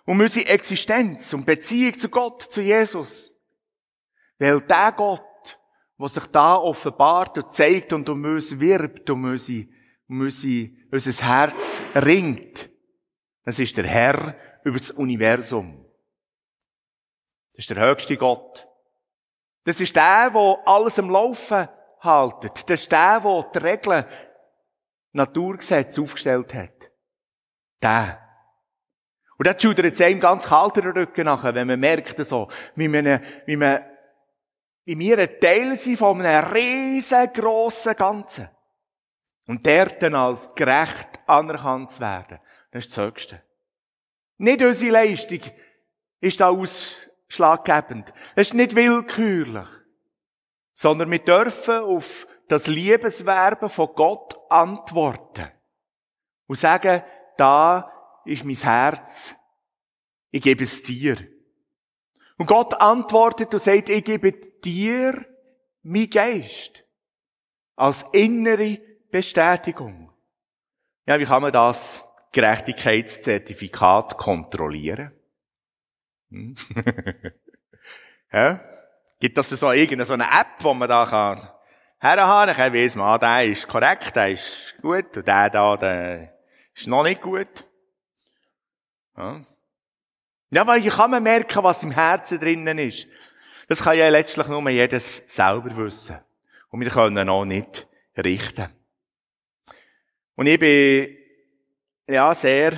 um 0.06 0.20
unsere 0.20 0.48
Existenz, 0.50 1.34
um 1.34 1.44
Beziehung 1.44 1.98
zu 1.98 2.10
Gott, 2.10 2.42
zu 2.44 2.62
Jesus. 2.62 3.35
Weil 4.40 4.62
der 4.62 4.92
Gott, 4.92 5.60
der 5.98 6.08
sich 6.08 6.26
da 6.28 6.56
offenbart 6.56 7.38
und 7.38 7.54
zeigt 7.54 7.94
und 7.94 8.10
um 8.10 8.24
uns 8.24 8.60
wirbt, 8.60 9.10
um, 9.10 9.24
unsere, 9.26 9.68
um 10.10 10.22
unsere, 10.22 10.72
unser 10.92 11.26
Herz 11.26 11.82
ringt, 11.96 12.70
das 13.44 13.60
ist 13.60 13.78
der 13.78 13.86
Herr 13.86 14.36
über 14.64 14.78
das 14.78 14.92
Universum. 14.92 15.86
Das 17.52 17.60
ist 17.60 17.70
der 17.70 17.88
höchste 17.88 18.18
Gott. 18.18 18.68
Das 19.64 19.80
ist 19.80 19.96
der, 19.96 20.30
der 20.32 20.58
alles 20.66 21.00
am 21.00 21.10
Laufen 21.10 21.68
haltet. 22.02 22.70
Das 22.70 22.82
ist 22.82 22.92
der, 22.92 23.20
der 23.20 23.44
die 23.54 23.58
Regeln, 23.60 24.06
Naturgesetze 25.14 26.02
aufgestellt 26.02 26.54
hat. 26.54 26.92
Der. 27.82 28.22
Und 29.38 29.48
das 29.48 29.62
schudert 29.62 29.86
jetzt 29.86 30.02
einem 30.02 30.20
ganz 30.20 30.46
kalt 30.46 30.76
den 30.76 30.92
Rücken 30.92 31.26
nachher, 31.26 31.56
wenn 31.56 31.68
man 31.68 31.80
merkt 31.80 32.18
so, 32.26 32.50
wie 32.76 32.88
man, 32.88 33.22
wie 33.46 33.56
man, 33.56 33.82
wie 34.86 34.98
wir 34.98 35.18
ein 35.18 35.40
Teil 35.40 35.76
sind 35.76 35.98
von 35.98 36.22
einem 36.22 36.54
riesengroßen 36.54 37.96
Ganzen. 37.96 38.50
Und 39.48 39.66
der 39.66 39.88
dann 39.88 40.16
als 40.16 40.54
gerecht 40.56 41.20
anerkannt 41.28 41.92
zu 41.92 42.00
werden, 42.00 42.40
das 42.72 42.86
ist 42.86 42.98
das 42.98 43.06
Höchste. 43.06 43.42
Nicht 44.38 44.62
unsere 44.62 44.92
Leistung 44.92 45.40
ist 46.20 46.40
da 46.40 46.50
ausschlaggebend. 46.50 48.14
Es 48.36 48.50
ist 48.50 48.54
nicht 48.54 48.76
willkürlich. 48.76 49.68
Sondern 50.74 51.10
wir 51.12 51.20
dürfen 51.20 51.80
auf 51.80 52.28
das 52.48 52.68
Liebeswerben 52.68 53.70
von 53.70 53.90
Gott 53.96 54.36
antworten. 54.50 55.52
Und 56.48 56.58
sagen, 56.58 57.02
da 57.38 57.92
ist 58.26 58.44
mein 58.44 58.56
Herz. 58.56 59.36
Ich 60.32 60.42
gebe 60.42 60.64
es 60.64 60.84
dir. 60.84 61.35
Und 62.38 62.48
Gott 62.48 62.80
antwortet 62.82 63.54
und 63.54 63.60
sagt, 63.60 63.90
ich 63.90 64.04
gebe 64.04 64.32
dir 64.32 65.26
mein 65.84 66.10
Geist. 66.10 66.84
Als 67.76 68.04
innere 68.14 68.80
Bestätigung. 69.12 70.12
Ja, 71.06 71.20
wie 71.20 71.26
kann 71.26 71.42
man 71.42 71.52
das 71.52 72.02
Gerechtigkeitszertifikat 72.32 74.18
kontrollieren? 74.18 75.12
Hm? 76.30 76.56
ja? 78.32 78.60
Gibt 79.20 79.38
das 79.38 79.50
so 79.50 79.72
irgendeine 79.72 80.06
so 80.06 80.14
eine 80.14 80.26
App, 80.26 80.62
wo 80.62 80.74
man 80.74 80.90
da 80.90 81.06
kann 81.06 81.50
herhaben 82.00 82.54
kann? 82.54 82.74
Ich 82.76 82.82
weiss 82.82 82.96
man, 82.96 83.20
der 83.20 83.46
ist 83.46 83.68
korrekt, 83.68 84.16
der 84.16 84.32
ist 84.32 84.76
gut, 84.82 85.16
und 85.16 85.28
der 85.28 85.50
da, 85.50 85.78
der 85.78 86.34
ist 86.74 86.88
noch 86.88 87.04
nicht 87.04 87.22
gut. 87.22 87.66
Ja. 89.16 89.42
Ja, 90.52 90.66
weil 90.68 90.82
hier 90.82 90.92
kann 90.92 91.12
man 91.12 91.24
merken, 91.24 91.64
was 91.64 91.84
im 91.84 91.92
Herzen 91.92 92.40
drinnen 92.40 92.78
ist. 92.78 93.08
Das 93.68 93.82
kann 93.82 93.98
ja 93.98 94.08
letztlich 94.10 94.48
nur 94.48 94.70
jedes 94.70 95.24
selber 95.28 95.76
wissen. 95.78 96.18
Und 96.70 96.82
wir 96.82 96.90
können 96.90 97.30
auch 97.30 97.46
nicht 97.46 97.88
richten. 98.18 98.68
Und 100.36 100.48
ich 100.48 100.60
bin, 100.60 101.18
ja, 102.08 102.34
sehr, 102.36 102.74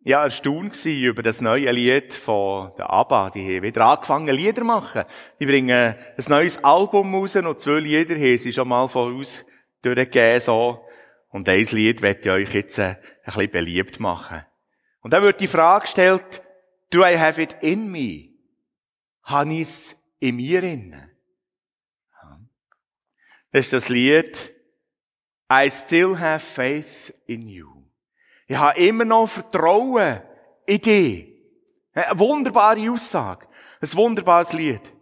ja, 0.00 0.22
erstaunt 0.22 0.84
über 0.84 1.22
das 1.22 1.40
neue 1.40 1.70
Lied 1.72 2.14
von 2.14 2.70
der 2.78 2.88
ABBA. 2.90 3.30
Die 3.30 3.56
haben 3.56 3.62
wieder 3.64 3.84
angefangen, 3.86 4.34
Lieder 4.34 4.62
machen. 4.62 5.04
Die 5.40 5.46
bringen 5.46 5.70
ein 5.70 6.24
neues 6.28 6.62
Album 6.62 7.14
raus 7.14 7.34
und 7.34 7.60
zwei 7.60 7.80
Lieder 7.80 8.14
haben 8.14 8.38
sie 8.38 8.52
schon 8.52 8.68
mal 8.68 8.88
voraus 8.88 9.44
durchgegeben, 9.82 10.40
so. 10.40 10.86
Und 11.30 11.48
ein 11.48 11.66
Lied 11.72 12.02
werde 12.02 12.20
ich 12.20 12.30
euch 12.30 12.54
jetzt 12.54 12.78
ein 12.78 12.96
bisschen 13.24 13.50
beliebt 13.50 13.98
machen. 13.98 14.44
Und 15.00 15.12
da 15.12 15.20
wird 15.22 15.40
die 15.40 15.48
Frage 15.48 15.82
gestellt, 15.82 16.42
do 16.90 17.04
I 17.04 17.16
have 17.16 17.40
it 17.40 17.56
in 17.60 17.90
me? 17.90 18.30
Habe 19.22 19.54
ich 19.54 19.62
es 19.62 19.96
in 20.20 20.36
mir 20.36 20.62
inne? 20.62 21.10
Das 23.52 23.66
ist 23.66 23.72
das 23.72 23.88
Lied 23.88 24.52
I 25.50 25.70
still 25.70 26.18
have 26.18 26.44
faith 26.44 27.14
in 27.26 27.48
you. 27.48 27.84
Ich 28.48 28.56
habe 28.56 28.78
immer 28.80 29.04
noch 29.04 29.28
Vertrauen 29.28 30.20
in 30.66 30.80
dich. 30.80 31.32
Eine 31.94 32.18
wunderbare 32.18 32.90
Aussage. 32.90 33.46
Ein 33.80 33.92
wunderbares 33.94 34.52
Lied. 34.52 34.92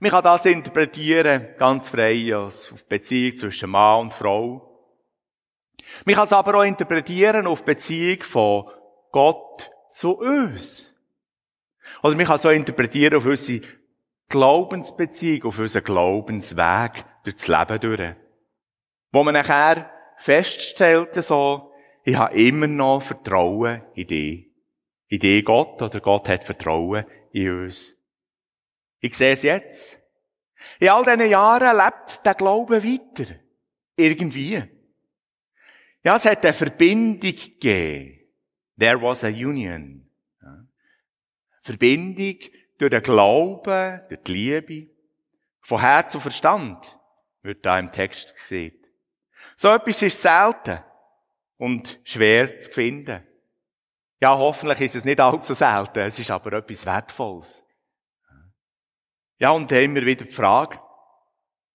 Man 0.00 0.10
kann 0.10 0.24
das 0.24 0.44
interpretieren, 0.46 1.54
ganz 1.58 1.88
frei, 1.88 2.34
als 2.34 2.74
Beziehung 2.88 3.36
zwischen 3.36 3.70
Mann 3.70 4.00
und 4.00 4.14
Frau. 4.14 4.90
Man 6.04 6.14
kann 6.14 6.26
es 6.26 6.32
aber 6.32 6.56
auch 6.56 6.64
interpretieren 6.64 7.46
auf 7.46 7.64
Beziehung 7.64 8.22
von 8.22 8.70
Gott 9.10 9.70
zu 9.92 10.18
uns. 10.18 10.94
Oder 12.02 12.16
man 12.16 12.26
kann 12.26 12.38
auch 12.38 12.50
interpretieren 12.50 13.16
auf 13.16 13.26
unsere 13.26 13.64
Glaubensbeziehung, 14.28 15.44
auf 15.44 15.58
unseren 15.58 15.84
Glaubensweg 15.84 17.04
durch 17.24 17.36
das 17.36 17.48
Leben 17.48 17.80
durch. 17.80 18.14
Wo 19.10 19.22
man 19.22 19.34
nachher 19.34 19.92
feststellt, 20.16 21.14
so, 21.16 21.72
ich 22.04 22.16
habe 22.16 22.34
immer 22.40 22.66
noch 22.66 23.02
Vertrauen 23.02 23.82
in 23.94 24.06
dich. 24.06 24.50
In 25.08 25.18
dich 25.18 25.44
Gott, 25.44 25.82
oder 25.82 26.00
Gott 26.00 26.28
hat 26.28 26.44
Vertrauen 26.44 27.04
in 27.32 27.64
uns. 27.64 27.96
Ich 29.00 29.16
sehe 29.16 29.32
es 29.32 29.42
jetzt. 29.42 30.00
In 30.78 30.88
all 30.88 31.04
diesen 31.04 31.28
Jahren 31.28 31.76
lebt 31.76 32.24
der 32.24 32.34
Glaube 32.34 32.82
weiter. 32.82 33.34
Irgendwie. 33.96 34.62
Ja, 36.04 36.16
es 36.16 36.24
hat 36.24 36.44
eine 36.44 36.54
Verbindung 36.54 37.34
gegeben. 37.34 38.21
There 38.78 39.00
was 39.00 39.24
a 39.24 39.28
union. 39.28 40.08
Ja. 40.42 40.66
Verbindung 41.60 42.38
durch 42.78 42.90
den 42.90 43.02
Glauben, 43.02 44.00
durch 44.08 44.22
die 44.22 44.32
Liebe. 44.32 44.90
Von 45.60 45.80
Herz 45.80 46.14
und 46.14 46.22
Verstand 46.22 46.98
wird 47.42 47.64
da 47.64 47.78
im 47.78 47.90
Text 47.90 48.34
gesehen. 48.34 48.76
So 49.56 49.68
etwas 49.68 50.02
ist 50.02 50.20
selten 50.20 50.80
und 51.56 52.00
schwer 52.04 52.58
zu 52.58 52.70
finden. 52.70 53.22
Ja, 54.20 54.36
hoffentlich 54.36 54.80
ist 54.80 54.94
es 54.96 55.04
nicht 55.04 55.20
allzu 55.20 55.54
selten, 55.54 56.00
es 56.00 56.18
ist 56.18 56.30
aber 56.30 56.52
etwas 56.54 56.86
Wertvolles. 56.86 57.64
Ja, 59.38 59.50
und 59.50 59.70
dann 59.70 59.82
immer 59.82 60.06
wieder 60.06 60.24
die 60.24 60.30
Frage, 60.30 60.80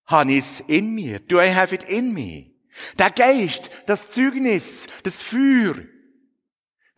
habe 0.06 0.32
ich 0.32 0.38
es 0.38 0.60
in 0.60 0.94
mir? 0.94 1.20
Do 1.20 1.40
I 1.40 1.54
have 1.54 1.74
it 1.74 1.84
in 1.84 2.14
me? 2.14 2.52
Der 2.98 3.10
Geist, 3.10 3.70
das 3.86 4.10
Zeugnis, 4.10 4.88
das 5.02 5.22
Feuer. 5.22 5.74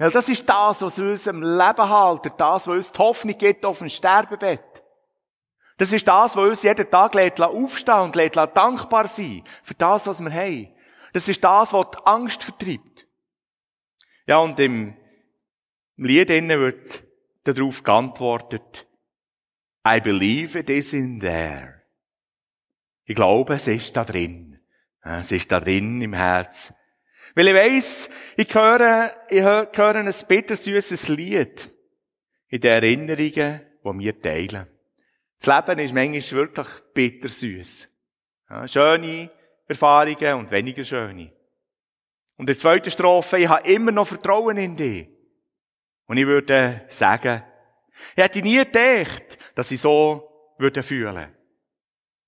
Weil 0.01 0.11
das 0.11 0.31
ist 0.31 0.49
das, 0.49 0.81
was 0.81 0.99
uns 0.99 1.27
im 1.27 1.43
Leben 1.43 1.89
haltet, 1.91 2.33
das, 2.39 2.67
was 2.67 2.69
uns 2.69 2.91
die 2.91 2.99
Hoffnung 2.99 3.37
gibt 3.37 3.67
auf 3.67 3.81
dem 3.81 3.91
Sterbebett. 3.91 4.83
Das 5.77 5.93
ist 5.93 6.09
das, 6.09 6.35
was 6.35 6.49
uns 6.49 6.63
jeden 6.63 6.91
Tag 6.91 7.15
lädt, 7.15 7.39
aufstehen 7.39 8.01
und 8.01 8.17
lädt, 8.17 8.35
dankbar 8.35 9.09
sein 9.09 9.43
für 9.63 9.75
das, 9.75 10.07
was 10.07 10.21
wir 10.21 10.33
haben. 10.33 10.75
Das 11.13 11.29
ist 11.29 11.45
das, 11.45 11.75
was 11.75 11.87
die 11.91 12.07
Angst 12.07 12.43
vertreibt. 12.43 13.07
Ja, 14.27 14.39
und 14.39 14.59
im, 14.59 14.97
Lied 15.97 16.31
innen 16.31 16.59
wird 16.59 17.05
darauf 17.45 17.83
geantwortet, 17.83 18.87
I 19.87 20.01
believe 20.01 20.59
it 20.59 20.71
is 20.71 20.95
in 20.95 21.21
there. 21.21 21.83
Ich 23.05 23.17
glaube, 23.17 23.53
es 23.53 23.67
ist 23.67 23.95
da 23.95 24.05
drin. 24.05 24.61
Es 25.03 25.31
ist 25.31 25.53
da 25.53 25.61
drin 25.61 26.01
im 26.01 26.15
Herz. 26.15 26.73
Weil 27.41 27.49
ich 27.49 27.55
weiss, 27.55 28.11
ich 28.37 28.55
höre, 28.55 29.17
ich 29.31 29.41
höre 29.41 29.95
ein 29.95 30.13
bittersüßes 30.29 31.09
Lied 31.09 31.73
in 32.49 32.61
den 32.61 32.71
Erinnerungen, 32.71 33.63
die 33.83 33.99
wir 33.99 34.21
teilen. 34.21 34.67
Das 35.39 35.67
Leben 35.67 35.79
ist 35.79 35.95
manchmal 35.95 36.39
wirklich 36.39 36.67
bittersüß. 36.93 37.89
Ja, 38.51 38.69
schöne 38.69 39.31
Erfahrungen 39.67 40.35
und 40.35 40.51
weniger 40.51 40.85
schöne. 40.85 41.33
Und 42.37 42.43
in 42.43 42.47
der 42.47 42.59
zweiten 42.59 42.91
Strophe, 42.91 43.39
ich 43.39 43.49
habe 43.49 43.67
immer 43.71 43.91
noch 43.91 44.07
Vertrauen 44.07 44.59
in 44.59 44.77
dich. 44.77 45.09
Und 46.09 46.19
ich 46.19 46.27
würde 46.27 46.83
sagen, 46.91 47.43
ich 48.17 48.23
hätte 48.23 48.43
nie 48.43 48.59
gedacht, 48.59 49.39
dass 49.55 49.71
ich 49.71 49.81
so 49.81 50.55
würde 50.59 50.83
fühlen. 50.83 51.35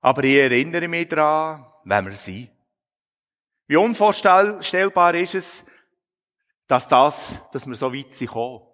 Aber 0.01 0.25
ich 0.25 0.39
erinnere 0.39 0.89
mich 0.89 1.09
daran, 1.09 1.67
wenn 1.85 2.07
wir 2.07 2.13
sind. 2.15 2.52
Wie 3.73 3.77
unvorstellbar 3.77 5.15
ist 5.15 5.35
es, 5.35 5.65
dass 6.67 6.89
das, 6.89 7.41
dass 7.55 7.67
wir 7.67 7.75
so 7.75 7.91
weit 7.91 8.13
sind 8.13 8.27
gekommen. 8.27 8.67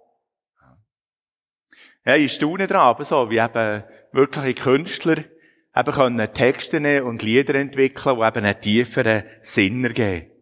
Ja, 2.05 2.17
ich 2.17 2.33
staune 2.33 2.67
dran, 2.67 2.97
so, 3.05 3.31
wie 3.31 3.39
eben 3.39 3.85
wirkliche 4.11 4.55
Künstler 4.55 5.19
eben 5.77 5.93
können 5.93 6.33
Texte 6.33 7.05
und 7.05 7.23
Lieder 7.23 7.55
entwickeln, 7.55 8.17
die 8.17 8.27
eben 8.27 8.45
einen 8.45 8.61
tieferen 8.61 9.23
Sinn 9.41 9.85
ergeben. 9.85 10.33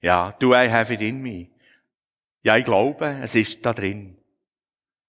Ja, 0.00 0.32
do 0.40 0.54
I 0.54 0.68
have 0.68 0.92
it 0.92 1.00
in 1.00 1.22
me? 1.22 1.46
Ja, 2.42 2.56
ich 2.56 2.64
glaube, 2.64 3.20
es 3.22 3.36
ist 3.36 3.64
da 3.64 3.72
drin. 3.72 4.18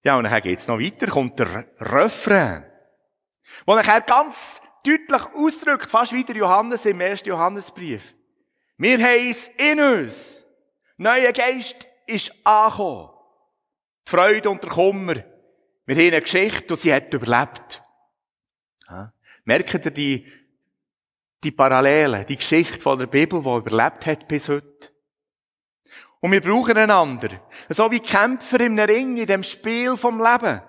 Ja, 0.03 0.15
und 0.15 0.25
dann 0.25 0.41
geht's 0.41 0.67
noch 0.67 0.79
weiter, 0.79 1.07
kommt 1.07 1.39
der 1.39 1.65
Refrain. 1.79 2.65
Wo 3.65 3.73
nachher 3.73 4.01
ganz 4.01 4.61
deutlich 4.85 5.25
ausdrückt, 5.33 5.89
fast 5.89 6.13
wie 6.13 6.23
der 6.23 6.35
Johannes 6.35 6.85
im 6.85 7.01
ersten 7.01 7.29
Johannesbrief. 7.29 8.13
Wir 8.79 8.97
haben 8.97 9.29
es 9.29 9.49
in 9.57 9.79
uns. 9.81 10.45
Neuer 10.95 11.33
Geist 11.33 11.85
ist 12.07 12.33
angekommen. 12.45 13.09
Die 14.07 14.11
Freude 14.11 14.49
und 14.49 14.63
der 14.63 14.69
Kummer. 14.69 15.15
Wir 15.85 15.95
haben 15.95 16.13
eine 16.13 16.21
Geschichte 16.21 16.73
und 16.73 16.79
sie 16.79 16.93
hat 16.93 17.13
überlebt. 17.13 17.83
Ja. 18.89 19.11
Merkt 19.43 19.85
ihr 19.85 19.91
die, 19.91 20.25
die 21.43 21.51
Parallelen, 21.51 22.25
die 22.25 22.37
Geschichte 22.37 22.79
von 22.79 22.97
der 22.97 23.07
Bibel, 23.07 23.43
die 23.43 23.49
überlebt 23.49 24.05
hat 24.05 24.27
bis 24.29 24.47
heute? 24.47 24.93
Und 26.21 26.31
wir 26.31 26.41
brauchen 26.41 26.77
einander. 26.77 27.45
So 27.67 27.91
wie 27.91 27.99
Kämpfer 27.99 28.61
im 28.61 28.79
Ring, 28.79 29.17
in 29.17 29.27
dem 29.27 29.43
Spiel 29.43 29.97
vom 29.97 30.23
Leben. 30.23 30.61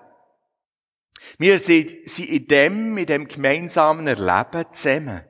Wir 1.37 1.59
sind 1.59 1.91
in 2.19 2.45
dem, 2.45 2.97
in 2.97 3.05
dem 3.05 3.25
gemeinsamen 3.25 4.07
Erleben 4.07 4.65
zusammen. 4.73 5.23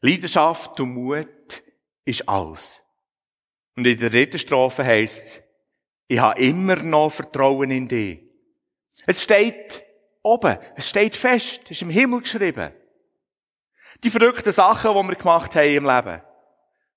Leidenschaft 0.00 0.80
und 0.80 0.94
Mut 0.94 1.28
ist 2.04 2.28
alles. 2.28 2.82
Und 3.76 3.86
in 3.86 3.98
der 3.98 4.10
dritten 4.10 4.38
Strophe 4.38 4.84
heisst 4.84 5.18
es, 5.18 5.42
ich 6.06 6.18
habe 6.18 6.40
immer 6.40 6.76
noch 6.76 7.10
Vertrauen 7.10 7.70
in 7.70 7.88
dich. 7.88 8.20
Es 9.06 9.22
steht 9.22 9.82
oben, 10.22 10.58
es 10.76 10.88
steht 10.88 11.16
fest, 11.16 11.62
es 11.64 11.70
ist 11.72 11.82
im 11.82 11.90
Himmel 11.90 12.20
geschrieben. 12.20 12.72
Die 14.02 14.10
verrückten 14.10 14.52
Sachen, 14.52 14.92
die 14.94 15.08
wir 15.08 15.16
gemacht 15.16 15.54
haben 15.56 15.74
im 15.74 15.86
Leben. 15.86 16.22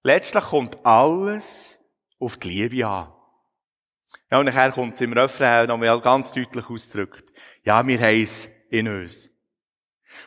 Letztlich 0.03 0.43
kommt 0.43 0.85
alles 0.85 1.79
auf 2.19 2.37
die 2.37 2.49
Liebe 2.49 2.85
an. 2.85 3.13
Ja, 4.29 4.39
und 4.39 4.45
nachher 4.45 4.71
kommt 4.71 4.93
es 4.93 5.01
im 5.01 5.13
Refrain 5.13 5.67
nochmal 5.67 5.99
ganz 6.01 6.31
deutlich 6.33 6.69
ausgedrückt. 6.69 7.31
Ja, 7.63 7.85
wir 7.85 7.99
haben 7.99 8.23
es 8.23 8.49
in 8.69 8.87
uns. 8.87 9.29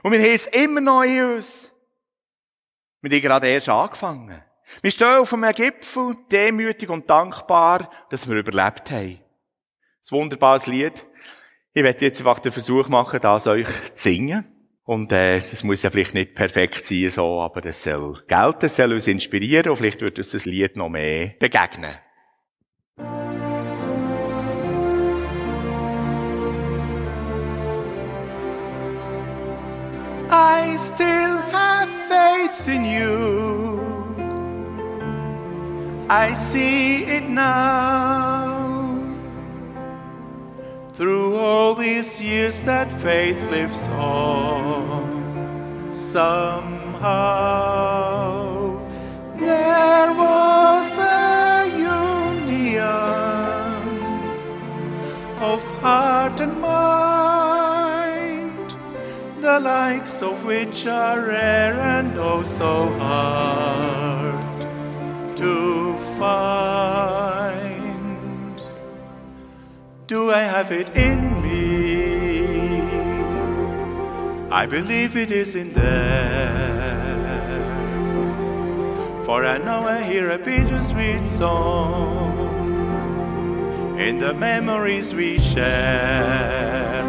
Und 0.03 0.13
wir 0.13 0.21
haben 0.21 0.33
es 0.33 0.47
immer 0.47 0.81
noch 0.81 1.03
in 1.03 1.25
uns. 1.25 1.71
Wir 3.03 3.11
haben 3.11 3.23
gerade 3.23 3.49
erst 3.49 3.69
angefangen. 3.69 4.43
Wir 4.83 4.91
stehen 4.91 5.19
auf 5.19 5.33
einem 5.33 5.53
Gipfel, 5.53 6.17
demütig 6.31 6.89
und 6.89 7.09
dankbar, 7.09 7.91
dass 8.11 8.29
wir 8.29 8.37
überlebt 8.37 8.91
haben. 8.91 9.19
Ein 9.19 10.11
wunderbares 10.11 10.67
Lied. 10.67 11.07
Ich 11.73 11.85
werde 11.85 12.05
jetzt 12.05 12.19
einfach 12.21 12.39
den 12.39 12.53
Versuch 12.53 12.89
machen, 12.89 13.21
das 13.21 13.47
euch 13.47 13.69
zu 13.95 14.03
singen. 14.03 14.45
Und 14.85 15.13
äh, 15.13 15.39
das 15.39 15.63
muss 15.63 15.83
ja 15.83 15.91
vielleicht 15.91 16.15
nicht 16.15 16.35
perfekt 16.35 16.85
sein, 16.85 17.09
so, 17.11 17.41
aber 17.41 17.61
das 17.61 17.83
soll 17.83 18.25
gelten, 18.27 18.59
das 18.61 18.75
soll 18.75 18.93
uns 18.93 19.07
inspirieren 19.07 19.71
und 19.71 19.77
vielleicht 19.77 20.01
wird 20.01 20.19
uns 20.19 20.31
das 20.31 20.47
Lied 20.47 20.75
noch 20.75 20.89
mehr 20.89 21.35
begegnen. 21.39 21.95
I 30.33 30.77
still 30.77 31.39
have 31.53 31.89
faith 32.09 32.69
in 32.69 32.85
you. 32.85 33.60
I 36.13 36.35
see 36.35 37.05
it 37.05 37.23
now. 37.23 38.99
Through 40.95 41.37
all 41.37 41.77
these 41.77 42.21
years, 42.21 42.65
that 42.65 42.91
faith 43.01 43.41
lives 43.49 43.87
on. 43.91 45.93
Somehow, 45.93 47.07
there 49.39 50.13
was 50.13 50.99
a 50.99 51.69
union 51.79 52.81
of 55.39 55.65
heart 55.79 56.41
and 56.41 56.61
mind, 56.61 58.75
the 59.41 59.61
likes 59.61 60.23
of 60.23 60.45
which 60.45 60.89
are 60.89 61.21
rare 61.21 61.79
and 61.79 62.19
oh 62.19 62.43
so 62.43 62.89
hard 62.99 64.40
to 65.41 65.97
find. 66.19 67.61
Do 70.07 70.31
I 70.31 70.41
have 70.41 70.71
it 70.71 70.89
in 70.95 71.19
me? 71.43 72.83
I 74.51 74.67
believe 74.67 75.17
it 75.17 75.31
is 75.31 75.55
in 75.55 75.73
there. 75.73 76.11
For 79.25 79.47
I 79.47 79.57
know 79.57 79.89
I 79.89 80.03
hear 80.03 80.29
a 80.31 80.39
bittersweet 80.39 81.27
song 81.27 82.37
in 83.99 84.19
the 84.19 84.35
memories 84.35 85.15
we 85.15 85.39
share. 85.39 87.03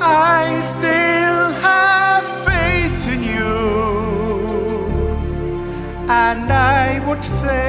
I 0.00 0.58
still 0.60 1.52
have 1.68 2.24
faith 2.48 3.12
in 3.12 3.22
you, 3.22 3.79
and 6.10 6.50
I 6.50 6.98
would 7.06 7.24
say 7.24 7.60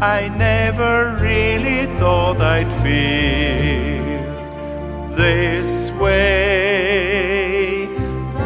I 0.00 0.28
never 0.28 1.18
really 1.20 1.84
thought 1.98 2.40
I'd 2.40 2.72
feel 2.82 4.24
this 5.14 5.90
way, 6.00 7.86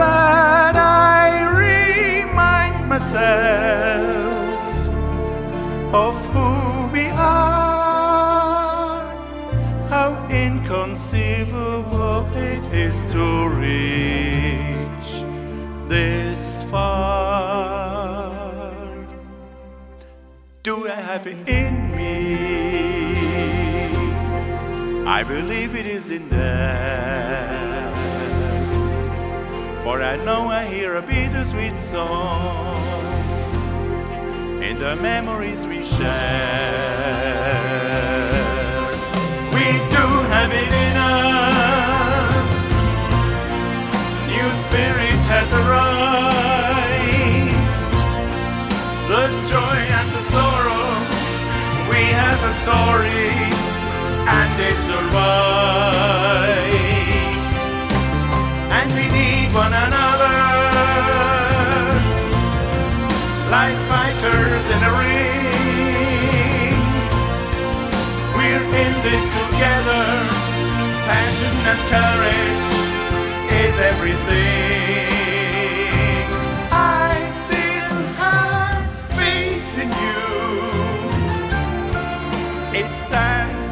but 0.03 0.75
I 0.75 1.27
remind 1.63 2.89
myself 2.89 4.61
of 5.95 6.17
who 6.33 6.89
we 6.97 7.07
are, 7.11 9.05
how 9.95 10.11
inconceivable 10.29 12.27
it 12.35 12.65
is 12.87 12.97
to 13.13 13.49
reach 13.63 13.95
this 15.89 16.34
far. 16.75 18.35
Do 20.65 20.75
I 20.89 20.99
have 21.11 21.25
it 21.33 21.49
in 21.49 21.75
me? 21.97 22.15
I 25.19 25.21
believe 25.23 25.71
it 25.81 25.87
is 25.87 26.07
in 26.11 26.25
there. 26.31 27.93
For 29.83 29.97
I 30.03 30.17
know 30.27 30.41
I 30.61 30.63
hear 30.75 30.91
a 30.97 31.03
bittersweet 31.03 31.79
song 31.79 32.83
in 34.69 34.77
the 34.79 34.95
memories 34.97 35.61
we 35.67 35.81
share. 35.97 37.55
We 39.57 39.67
do 39.97 40.07
have 40.35 40.53
it 40.65 40.73
in 40.87 40.95
us. 41.21 42.53
New 44.33 44.49
spirit 44.65 45.14
has 45.37 45.51
arrived. 45.63 47.25
The 49.13 49.25
joy 49.53 49.79
and 49.99 50.09
the 50.17 50.23
sorrow. 50.35 50.89
We 51.91 52.03
have 52.21 52.41
a 52.51 52.55
story, 52.63 53.27
and 54.39 54.55
it 54.69 54.79
survived. 54.91 56.35
And 58.77 58.89
we 58.99 59.05
need 59.19 59.49
one 59.65 59.75
another 59.87 60.39
like 63.55 63.79
fighters 63.91 64.65
in 64.75 64.81
a 64.91 64.93
ring. 65.03 66.79
We're 68.37 68.67
in 68.85 68.95
this 69.07 69.27
together. 69.41 70.05
Passion 71.11 71.55
and 71.73 71.83
courage 71.95 72.75
is 73.63 73.75
everything. 73.93 74.84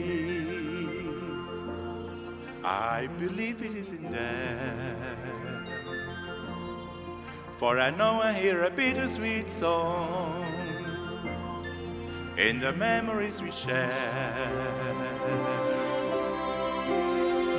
I 2.63 3.07
believe 3.19 3.61
it 3.61 3.75
is 3.75 3.91
in 3.91 4.11
there. 4.11 4.95
For 7.57 7.79
I 7.79 7.89
know 7.91 8.21
I 8.21 8.33
hear 8.33 8.63
a 8.65 8.69
bittersweet 8.69 9.49
song 9.49 10.64
in 12.37 12.59
the 12.59 12.73
memories 12.73 13.41
we 13.41 13.49
share. 13.49 13.89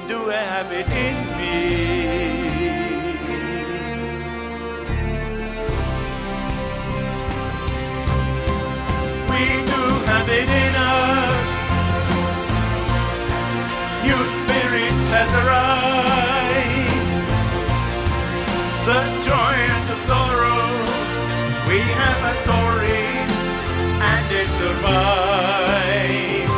Do 0.06 0.30
I 0.30 0.34
have 0.34 0.70
it 0.70 0.86
in 0.88 1.16
me? 1.38 1.96
We 9.32 9.44
do 9.64 9.82
have 10.10 10.28
it 10.28 10.48
in 10.64 10.74
us. 10.76 11.54
New 14.04 14.22
spirit 14.28 14.96
has 15.14 15.30
arrived. 15.40 15.96
The 18.84 19.00
joy 19.24 19.54
and 19.74 19.88
the 19.88 19.96
sorrow. 19.96 20.64
We 21.66 21.78
have 21.80 22.22
a 22.30 22.34
story, 22.34 23.05
it 24.42 24.48
survived. 24.60 26.50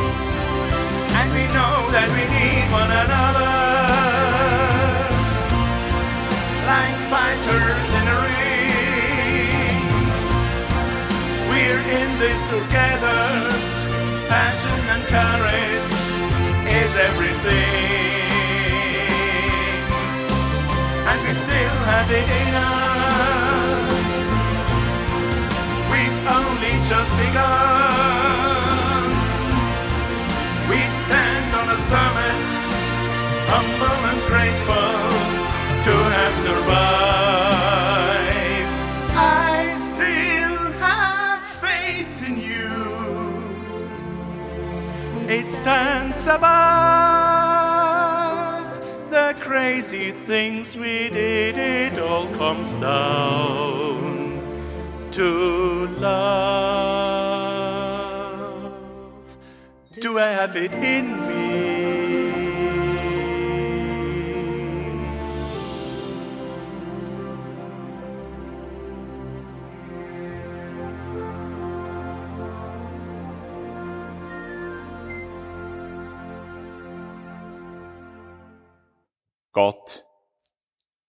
And 1.18 1.29
we 1.37 1.45
know 1.57 1.76
that 1.95 2.09
we 2.14 2.22
need 2.37 2.64
one 2.81 2.91
another, 3.05 3.55
like 6.72 6.99
fighters 7.12 7.91
in 7.99 8.05
a 8.16 8.18
ring. 8.26 9.83
We're 11.51 11.85
in 12.01 12.11
this 12.18 12.43
together. 12.49 13.22
Passion 14.29 14.81
and 14.95 15.05
courage 15.16 16.03
is 16.81 16.93
everything. 17.09 18.18
And 21.11 21.18
we 21.26 21.33
still 21.33 21.79
have 21.93 22.11
it 22.11 22.29
in 22.43 22.55
us. 22.55 22.97
Just 26.89 27.12
begun. 27.18 27.45
We 30.70 30.80
stand 31.03 31.55
on 31.55 31.68
a 31.68 31.76
summit, 31.76 32.41
humble 33.53 34.01
and 34.11 34.20
grateful 34.30 34.97
to 35.84 35.93
have 36.14 36.34
survived. 36.49 36.78
I 39.14 39.74
still 39.76 40.57
have 40.80 41.43
faith 41.61 42.16
in 42.26 42.36
you. 42.41 42.72
It 45.28 45.51
stands 45.51 46.26
above 46.26 46.49
the 49.11 49.34
crazy 49.41 50.11
things 50.11 50.74
we 50.74 51.11
did. 51.11 51.59
It 51.59 51.99
all 51.99 52.28
comes 52.28 52.76
down 52.76 54.18
to 55.19 55.87
love. 55.99 56.79
Do 59.99 60.16
I 60.16 60.29
have 60.29 60.55
it 60.55 60.73
in 60.73 61.07
me? 61.27 61.49
Gott, 79.53 80.05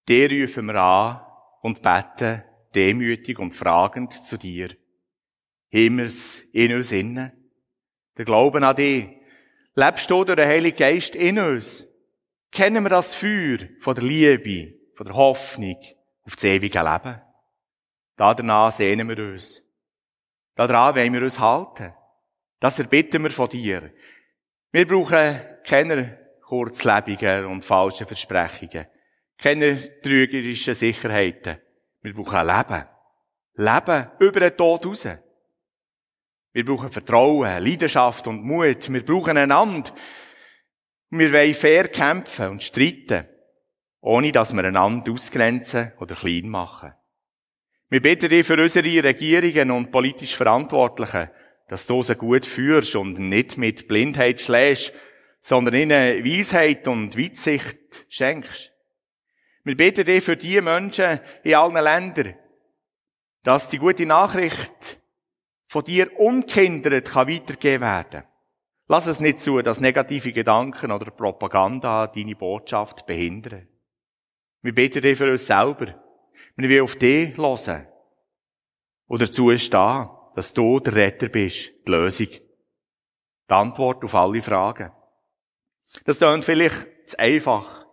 dir 0.08 0.32
rufen 0.32 0.66
wir 0.66 0.82
an 0.82 1.22
und 1.62 1.84
beten 1.84 2.49
demütig 2.76 3.40
und 3.40 3.54
fragend 3.54 4.14
zu 4.14 4.38
dir. 4.38 4.70
Himmels 5.70 6.42
in 6.54 6.74
uns 6.76 6.92
innen. 6.92 7.32
Der 8.18 8.26
Glauben 8.26 8.64
an 8.64 8.76
dich. 8.76 9.08
Lebst 9.76 10.10
du 10.10 10.24
durch 10.24 10.36
den 10.36 10.48
Heiligen 10.48 10.78
Geist 10.78 11.16
in 11.16 11.40
uns? 11.40 11.88
Kennen 12.52 12.84
wir 12.84 12.90
das 12.90 13.16
Feuer 13.16 13.60
von 13.80 13.96
der 13.96 14.04
Liebe, 14.04 14.74
von 14.96 15.06
der 15.06 15.16
Hoffnung 15.16 15.78
auf 16.24 16.36
das 16.36 16.44
ewige 16.44 16.82
Leben? 16.82 17.22
Danach 18.16 18.72
sehnen 18.72 19.08
wir 19.08 19.32
uns. 19.32 19.64
Daran 20.56 20.96
wollen 20.96 21.14
wir 21.14 21.22
uns 21.22 21.40
halten. 21.40 21.94
Das 22.60 22.80
erbitten 22.80 23.24
wir 23.24 23.32
von 23.32 23.48
dir. 23.48 23.94
Wir 24.72 24.86
brauchen 24.86 25.40
keine 25.64 26.20
kurzlebigen 26.42 27.46
und 27.46 27.64
falschen 27.64 28.08
Versprechungen. 28.08 28.88
Keine 29.38 30.02
trügerischen 30.02 30.76
Sicherheiten. 30.76 31.60
Wir 32.02 32.14
brauchen 32.14 32.48
Leben. 32.48 32.86
Leben 33.56 34.08
über 34.20 34.40
den 34.40 34.56
Tod 34.58 34.86
raus. 34.86 35.08
Wir 36.54 36.66
brauchen 36.66 36.90
Vertrauen, 36.90 37.64
Leidenschaft 37.64 38.28
und 38.28 38.44
Mut. 38.44 38.92
Wir 38.92 39.06
brauchen 39.06 39.38
einander. 39.38 39.92
Wir 41.10 41.34
wollen 41.34 41.54
fair 41.54 41.88
kämpfen 41.88 42.50
und 42.50 42.64
streiten, 42.64 43.28
ohne 44.02 44.32
dass 44.32 44.54
wir 44.54 44.64
einander 44.64 45.12
ausgrenzen 45.12 45.92
oder 46.00 46.16
klein 46.16 46.48
machen. 46.50 46.94
Wir 47.90 48.02
bitten 48.02 48.30
dich 48.30 48.46
für 48.46 48.62
unsere 48.62 49.04
Regierungen 49.04 49.72
und 49.72 49.92
politisch 49.92 50.36
Verantwortlichen, 50.36 51.30
dass 51.68 51.88
du 51.88 52.02
sie 52.04 52.16
gut 52.16 52.46
führst 52.46 52.96
und 52.96 53.18
nicht 53.18 53.58
mit 53.58 53.88
Blindheit 53.88 54.40
schlägst, 54.42 54.94
sondern 55.42 55.76
ihnen 55.76 56.24
Weisheit 56.24 56.88
und 56.88 57.18
Weitsicht 57.18 58.06
schenkst. 58.10 58.69
Wir 59.64 59.76
beten 59.76 60.06
dich 60.06 60.24
für 60.24 60.38
die 60.38 60.62
Menschen 60.62 61.20
in 61.44 61.56
allen 61.56 61.84
Ländern, 61.84 62.36
dass 63.44 63.70
die 63.70 63.78
gute 63.78 64.06
Nachricht 64.06 65.00
von 65.68 65.84
dir 65.84 66.20
unkindert 66.20 67.12
kann 67.12 67.28
weitergegeben 67.28 67.82
werden. 67.82 68.24
Lass 68.88 69.06
es 69.06 69.20
nicht 69.20 69.40
zu, 69.40 69.62
dass 69.62 69.80
negative 69.80 70.32
Gedanken 70.32 70.92
oder 70.92 71.12
Propaganda 71.12 72.08
deine 72.08 72.36
Botschaft 72.36 73.06
behindern. 73.06 73.68
Wir 74.62 74.74
beten 74.74 75.02
dich 75.02 75.18
für 75.18 75.30
uns 75.30 75.46
selber. 75.46 75.94
Wir 76.56 76.70
wollen 76.70 76.82
auf 76.82 76.96
dich 76.96 77.38
hören. 77.38 77.88
Und 79.08 79.22
dazu 79.22 79.56
stehen, 79.58 80.10
dass 80.36 80.54
du 80.54 80.80
der 80.80 80.96
Retter 80.96 81.30
bist, 81.30 81.72
die 81.88 81.92
Lösung. 81.92 82.28
Die 82.28 83.54
Antwort 83.54 84.04
auf 84.04 84.16
alle 84.16 84.42
Fragen. 84.42 84.92
Das 86.06 86.18
klingt 86.18 86.46
vielleicht 86.46 86.88
zu 87.06 87.20
einfach. 87.20 87.86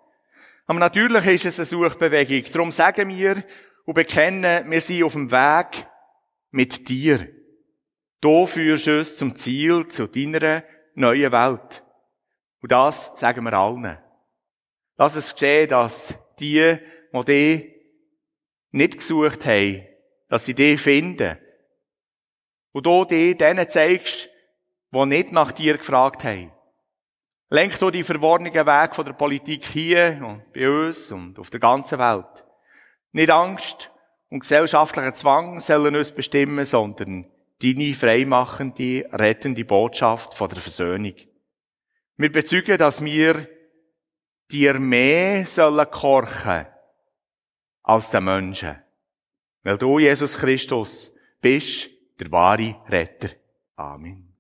Aber 0.67 0.79
natürlich 0.81 1.27
ist 1.27 1.45
es 1.45 1.59
eine 1.59 1.67
Suchbewegung. 1.67 2.53
Darum 2.53 2.73
sagen 2.73 3.09
wir 3.09 3.43
und 3.85 3.95
bekennen, 3.95 4.69
wir 4.71 4.81
sind 4.81 5.05
auf 5.05 5.13
dem 5.13 5.31
Weg 5.31 5.87
mit 6.51 6.89
dir. 6.89 7.29
Du 8.21 8.47
führst 8.47 8.89
uns 8.89 9.17
zum 9.17 9.37
Ziel, 9.37 9.87
zu 9.87 10.09
deiner 10.09 10.65
neuen 10.95 11.31
Welt. 11.31 11.85
Und 12.61 12.73
das 12.73 13.13
sagen 13.19 13.45
wir 13.45 13.53
allen. 13.53 13.99
Lass 14.97 15.15
es 15.15 15.35
geschehen, 15.35 15.69
dass 15.69 16.15
die, 16.41 16.79
die 17.13 17.25
dich 17.25 17.73
nicht 18.73 18.99
gesucht 18.99 19.47
haben, 19.47 19.87
dass 20.29 20.47
sie 20.47 20.55
dich 20.55 20.81
finden. 20.81 21.39
Und 22.73 22.87
du 22.87 23.05
dich 23.05 23.37
denen 23.37 23.69
zeigst, 23.69 24.31
die 24.91 25.07
nicht 25.07 25.33
nach 25.33 25.53
dir 25.53 25.79
gefragt 25.79 26.25
haben. 26.25 26.53
Lenk 27.49 27.79
du 27.79 27.91
die 27.91 28.03
verworrenen 28.03 28.53
Weg 28.53 28.95
von 28.95 29.05
der 29.05 29.13
Politik 29.13 29.65
hier 29.67 30.21
und 30.21 30.53
bei 30.53 30.69
uns 30.69 31.13
und 31.13 31.39
auf 31.39 31.49
der 31.51 31.61
ganzen 31.61 31.99
Welt. 31.99 32.45
Nicht 33.13 33.31
Angst 33.31 33.93
und 34.29 34.41
gesellschaftlicher 34.41 35.15
Zwang 35.15 35.61
sollen 35.61 35.95
uns 35.95 36.11
bestimmen, 36.11 36.65
sondern 36.65 37.31
deine 37.63 37.95
freimachende, 37.95 39.09
rettende 39.13 39.65
Botschaft 39.65 40.35
von 40.35 40.49
der 40.49 40.59
Versöhnung. 40.59 41.15
Wir 42.17 42.33
bezeugen, 42.33 42.79
dass 42.79 43.05
wir 43.05 43.49
dir 44.51 44.75
mehr 44.81 45.47
sollen 45.47 45.91
korchen 45.91 46.67
als 47.85 48.11
den 48.11 48.25
Menschen. 48.25 48.77
Weil 49.63 49.79
du, 49.79 50.01
Jesus 50.01 50.37
Christus, 50.37 51.15
bist 51.41 51.91
der 52.19 52.31
wahre 52.33 52.75
Retter. 52.89 53.29
Amen. 53.77 54.33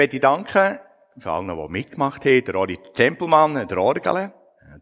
Möchte 0.00 0.18
danken 0.18 0.78
für 1.18 1.30
alle, 1.30 1.54
die 1.54 1.72
mitgemacht 1.72 2.24
haben, 2.24 2.44
der 2.44 2.54
Ori 2.54 2.78
Tempelmann, 2.94 3.66
der 3.68 3.76
Orgel, 3.76 4.32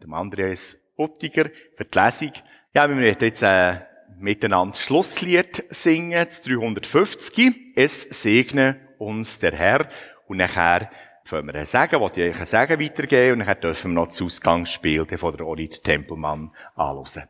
dem 0.01 0.13
Andreas 0.13 0.77
Uttiger 0.95 1.49
für 1.75 1.83
die 1.83 1.99
Lesung. 1.99 2.31
Ja, 2.73 2.89
wir 2.89 2.97
werden 2.97 3.17
jetzt 3.19 3.41
äh, 3.41 3.81
miteinander 4.17 4.75
Schlusslied 4.75 5.65
singen, 5.71 6.23
das 6.25 6.41
350. 6.43 7.73
Es 7.75 8.01
segne 8.01 8.79
uns 8.97 9.39
der 9.39 9.51
Herr. 9.51 9.89
Und 10.27 10.37
nachher 10.37 10.89
können 11.27 11.47
wir 11.47 11.55
ein 11.55 11.65
Sagen, 11.65 11.99
was 11.99 12.15
ich 12.15 12.23
euch 12.23 12.39
ein 12.39 12.45
Sagen 12.45 12.79
weitergeben 12.79 13.41
und 13.41 13.47
dann 13.47 13.59
dürfen 13.59 13.91
wir 13.91 13.95
noch 13.95 14.07
das 14.07 14.21
Ausgangsspiel 14.21 15.05
von 15.17 15.35
der 15.35 15.45
Orit 15.45 15.83
Tempelmann 15.83 16.53
anhören. 16.75 17.27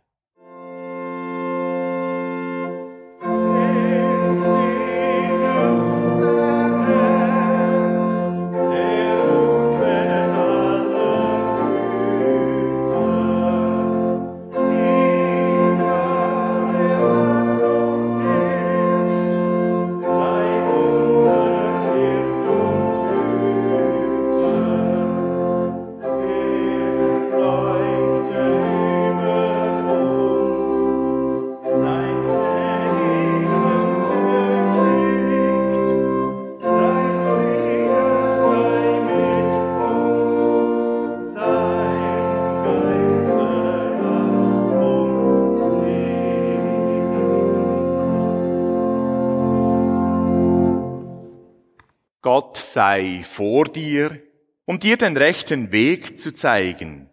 Sei 53.00 53.24
vor 53.24 53.66
dir, 53.66 54.22
um 54.66 54.80
dir 54.80 54.98
den 54.98 55.16
rechten 55.16 55.72
Weg 55.72 56.20
zu 56.20 56.34
zeigen. 56.34 57.10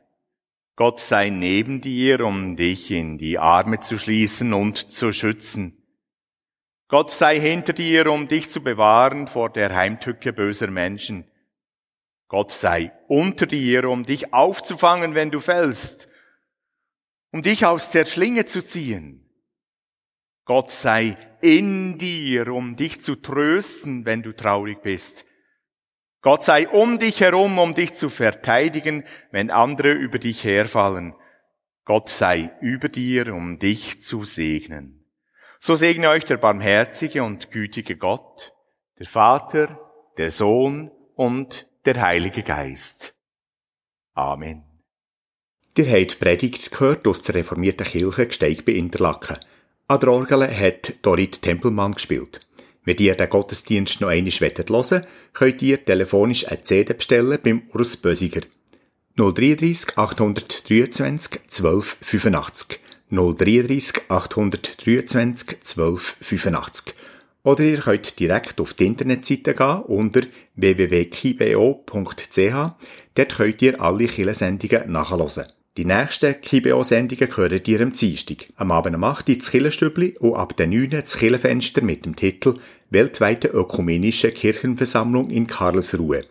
Gott 0.74 1.00
sei 1.00 1.30
neben 1.30 1.80
dir, 1.80 2.20
um 2.20 2.56
dich 2.56 2.90
in 2.90 3.18
die 3.18 3.38
Arme 3.38 3.78
zu 3.78 3.96
schließen 3.96 4.52
und 4.52 4.76
zu 4.76 5.12
schützen. 5.12 5.76
Gott 6.88 7.10
sei 7.10 7.40
hinter 7.40 7.72
dir, 7.72 8.10
um 8.10 8.28
dich 8.28 8.50
zu 8.50 8.62
bewahren 8.62 9.26
vor 9.26 9.50
der 9.50 9.74
Heimtücke 9.74 10.32
böser 10.32 10.70
Menschen. 10.70 11.24
Gott 12.28 12.50
sei 12.50 12.92
unter 13.08 13.46
dir, 13.46 13.88
um 13.88 14.04
dich 14.04 14.34
aufzufangen, 14.34 15.14
wenn 15.14 15.30
du 15.30 15.40
fällst, 15.40 16.08
um 17.32 17.42
dich 17.42 17.64
aus 17.64 17.90
der 17.90 18.06
Schlinge 18.06 18.44
zu 18.44 18.64
ziehen. 18.64 19.22
Gott 20.44 20.70
sei 20.70 21.16
in 21.40 21.96
dir, 21.98 22.48
um 22.48 22.76
dich 22.76 23.00
zu 23.00 23.16
trösten, 23.16 24.04
wenn 24.04 24.22
du 24.22 24.34
traurig 24.34 24.82
bist. 24.82 25.25
Gott 26.26 26.42
sei 26.42 26.66
um 26.68 26.98
dich 26.98 27.20
herum, 27.20 27.56
um 27.60 27.76
dich 27.76 27.94
zu 27.94 28.08
verteidigen, 28.08 29.04
wenn 29.30 29.52
andere 29.52 29.92
über 29.92 30.18
dich 30.18 30.42
herfallen. 30.42 31.14
Gott 31.84 32.08
sei 32.08 32.50
über 32.60 32.88
dir, 32.88 33.32
um 33.32 33.60
dich 33.60 34.02
zu 34.02 34.24
segnen. 34.24 35.06
So 35.60 35.76
segne 35.76 36.08
euch 36.08 36.24
der 36.24 36.38
barmherzige 36.38 37.22
und 37.22 37.52
gütige 37.52 37.96
Gott, 37.96 38.52
der 38.98 39.06
Vater, 39.06 39.78
der 40.18 40.32
Sohn 40.32 40.90
und 41.14 41.68
der 41.84 42.02
Heilige 42.02 42.42
Geist. 42.42 43.14
Amen. 44.14 44.64
Ihr 45.78 45.88
habt 45.88 46.18
Predigt 46.18 46.72
gehört 46.72 47.06
aus 47.06 47.22
der 47.22 47.36
reformierten 47.36 47.86
Kirche 47.86 48.26
Gsteig 48.26 48.64
bei 48.64 48.72
Interlaken. 48.72 49.38
An 49.86 50.00
der 50.00 50.08
Orgel 50.08 50.50
hat 50.50 50.94
Dorit 51.02 51.40
Tempelmann 51.40 51.92
gespielt. 51.92 52.45
Wenn 52.86 52.96
ihr 52.98 53.16
den 53.16 53.28
Gottesdienst 53.28 54.00
noch 54.00 54.08
einmal 54.08 54.30
hören 54.30 54.68
wollt, 54.68 55.06
könnt 55.34 55.60
ihr 55.60 55.84
telefonisch 55.84 56.46
eine 56.48 56.62
CD 56.62 56.94
bestellen 56.94 57.38
beim 57.42 57.62
Urs 57.74 57.96
Bösiger. 57.96 58.42
033 59.16 59.98
823 59.98 61.40
1285 61.42 62.80
033 63.10 64.02
823 64.08 65.48
1285 65.58 66.94
oder 67.42 67.62
ihr 67.64 67.78
könnt 67.78 68.18
direkt 68.18 68.60
auf 68.60 68.74
die 68.74 68.86
Internetseite 68.86 69.54
gehen 69.54 69.82
unter 69.82 70.22
www.kibo.ch. 70.56 72.38
Dort 73.14 73.36
könnt 73.36 73.62
ihr 73.62 73.80
alle 73.80 74.06
Killensendungen 74.06 74.92
nachhören. 74.92 75.46
Die 75.76 75.84
nächsten 75.84 76.40
KIBO-Sendungen 76.40 77.28
gehören 77.28 77.62
dir 77.62 77.82
am 77.82 77.92
Dienstag. 77.92 78.46
Am 78.56 78.70
Abend 78.70 78.96
um 78.96 79.04
8 79.04 79.28
Uhr 79.28 79.34
das 79.36 79.50
Killenstübli 79.50 80.16
und 80.18 80.34
ab 80.34 80.56
den 80.56 80.70
9 80.70 80.80
Uhr 80.80 80.88
das 81.02 81.18
Killenfenster 81.18 81.82
mit 81.82 82.06
dem 82.06 82.16
Titel 82.16 82.54
Weltweite 82.88 83.48
Ökumenische 83.48 84.32
Kirchenversammlung 84.32 85.28
in 85.28 85.46
Karlsruhe. 85.46 86.24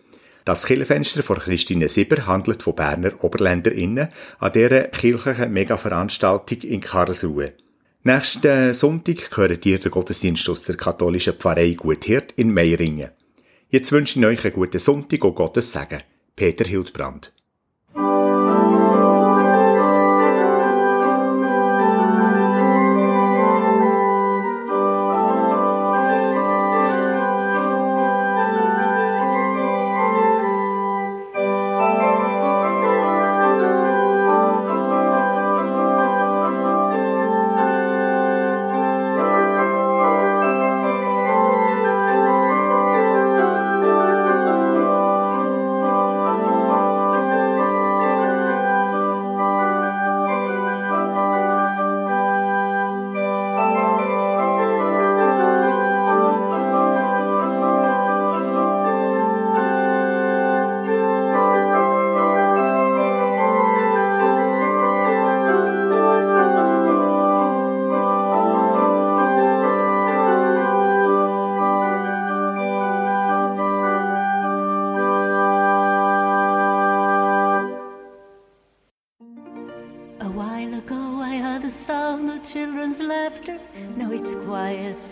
Das 0.44 0.66
Killenfenster 0.66 1.22
von 1.22 1.38
Christine 1.38 1.88
Sieber 1.88 2.26
handelt 2.26 2.64
von 2.64 2.74
Berner 2.74 3.12
OberländerInnen 3.22 4.08
an 4.40 4.52
dieser 4.52 4.88
kirchlichen 4.88 5.52
Mega-Veranstaltung 5.52 6.62
in 6.62 6.80
Karlsruhe. 6.80 7.52
Nächsten 8.02 8.74
Sonntag 8.74 9.30
gehört 9.30 9.64
dir 9.64 9.78
der 9.78 9.92
Gottesdienst 9.92 10.48
aus 10.48 10.62
der 10.62 10.76
katholischen 10.76 11.34
Pfarrei 11.34 11.74
Guthirt 11.74 12.32
in 12.32 12.52
Meiringen. 12.52 13.10
Jetzt 13.70 13.92
wünsche 13.92 14.18
ich 14.18 14.26
euch 14.26 14.44
einen 14.44 14.54
guten 14.54 14.80
Sonntag 14.80 15.22
und 15.24 15.36
Gottes 15.36 15.70
Segen. 15.70 16.02
Peter 16.34 16.64
Hildbrand. 16.64 17.32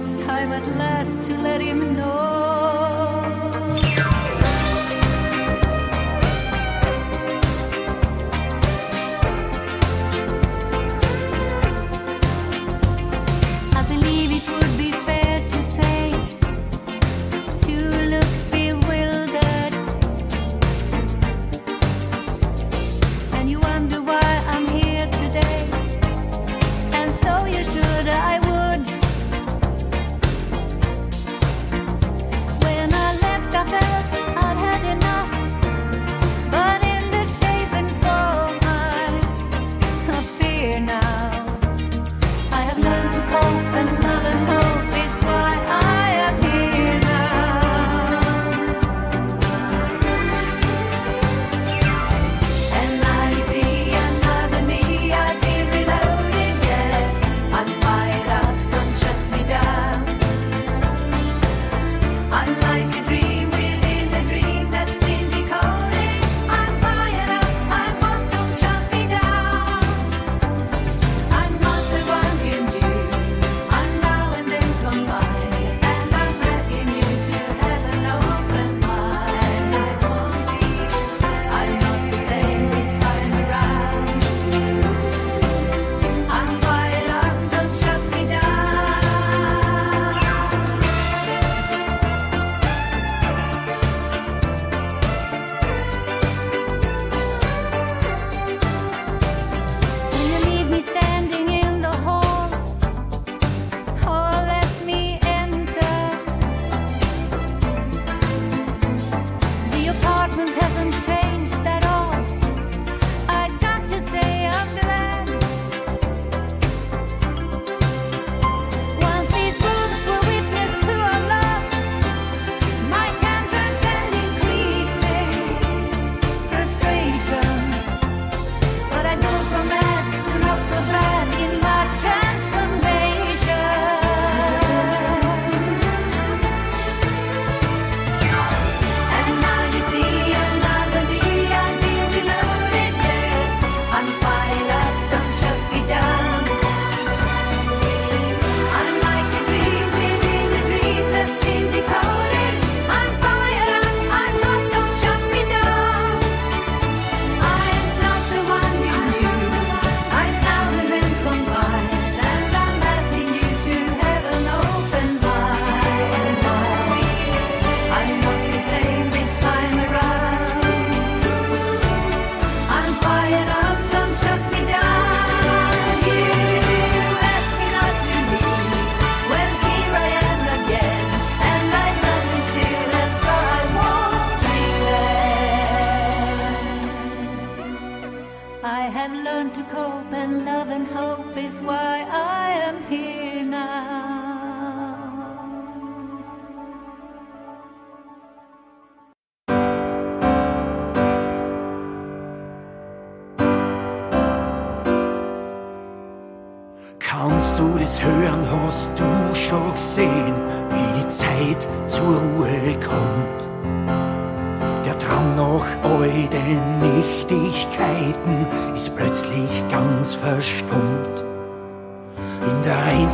It's 0.00 0.12
time 0.22 0.52
at 0.52 0.64
last 0.76 1.22
to 1.22 1.34
let 1.38 1.60
him 1.60 1.96
know. 1.96 2.37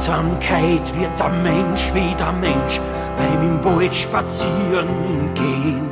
Einsamkeit 0.05 1.01
wird 1.01 1.19
der 1.19 1.31
Mensch 1.31 1.95
wieder 1.95 2.31
Mensch 2.33 2.79
beim 3.17 3.43
im 3.43 3.65
Wald 3.65 3.95
spazieren 3.95 5.33
gehen. 5.35 5.89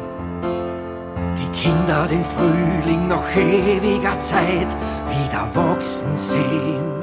Die 1.38 1.58
Kinder 1.58 2.06
den 2.08 2.22
Frühling 2.22 3.08
nach 3.08 3.34
ewiger 3.34 4.18
Zeit 4.18 4.68
wieder 5.08 5.48
wachsen 5.54 6.14
sehen. 6.14 7.00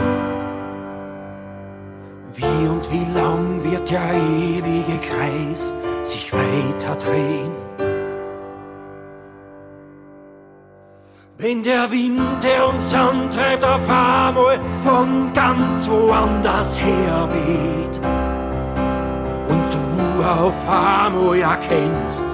Wie 2.35 2.67
und 2.67 2.91
wie 2.91 3.17
lang 3.17 3.63
wird 3.63 3.89
der 3.89 4.13
ewige 4.13 4.99
Kreis 4.99 5.73
sich 6.03 6.31
weiter 6.31 6.95
drehen? 6.95 7.68
Wenn 11.41 11.63
der 11.63 11.89
Wind, 11.89 12.43
der 12.43 12.67
uns 12.67 12.93
antreibt, 12.93 13.63
auf 13.63 13.87
einmal 13.87 14.59
von 14.83 15.31
ganz 15.31 15.89
woanders 15.89 16.77
her 16.81 17.29
weht 17.31 17.97
und 19.47 19.73
du 19.73 20.23
auf 20.25 20.69
einmal 20.69 21.37
erkennst, 21.37 22.25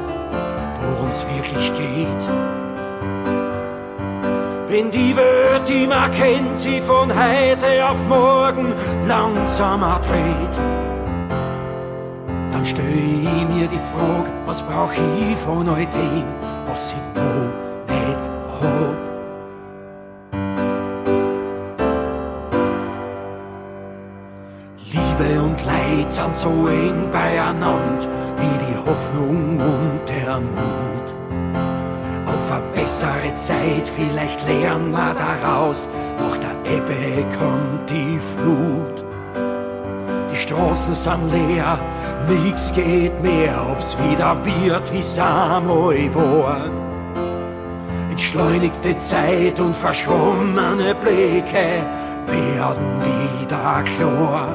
worum 0.79 1.09
es 1.09 1.23
wirklich 1.29 1.71
geht. 1.75 2.29
Wenn 4.69 4.89
die 4.89 5.15
Welt, 5.15 5.69
die 5.69 5.85
man 5.85 6.09
kennt, 6.09 6.57
sie 6.57 6.81
von 6.81 7.13
heute 7.13 7.87
auf 7.87 8.07
morgen 8.07 8.73
langsamer 9.07 10.01
dreht, 10.01 10.57
dann 12.51 12.65
stell 12.65 12.89
ich 12.89 13.55
mir 13.55 13.67
die 13.67 13.77
Frage, 13.77 14.33
was 14.47 14.63
brauch 14.63 14.91
ich 14.93 15.37
von 15.37 15.69
all 15.69 15.85
dem, 15.85 16.23
was 16.65 16.91
ich 16.91 17.21
noch 17.21 17.93
nicht 17.95 18.34
hab. 18.65 18.97
Liebe 24.91 25.41
und 25.41 25.65
Leid 25.65 26.09
sind 26.09 26.33
so 26.33 26.49
eng 26.67 27.09
beieinander 27.11 28.07
wie 28.37 28.57
die 28.65 28.77
Hoffnung 28.77 29.59
und 29.59 30.01
der 30.07 30.39
Mut. 30.39 31.07
Auf 32.27 32.51
eine 32.51 32.71
bessere 32.73 33.33
Zeit, 33.35 33.87
vielleicht 33.87 34.45
lernen 34.47 34.91
wir 34.91 35.15
daraus, 35.15 35.87
nach 36.19 36.37
der 36.37 36.55
Ebbe 36.71 37.25
kommt 37.39 37.89
die 37.89 38.19
Flut. 38.19 39.05
Die 40.31 40.35
Straßen 40.35 40.93
sind 40.93 41.31
leer, 41.31 41.79
nix 42.27 42.73
geht 42.73 43.21
mehr, 43.23 43.55
ob's 43.71 43.97
wieder 43.97 44.35
wird, 44.43 44.91
wie's 44.91 45.17
einmal 45.17 46.13
war. 46.13 46.74
Entschleunigte 48.15 48.95
Zeit 48.95 49.59
und 49.59 49.75
verschwommene 49.75 50.95
Blicke 50.95 51.83
werden 52.27 53.01
wieder 53.03 53.83
klar. 53.83 54.47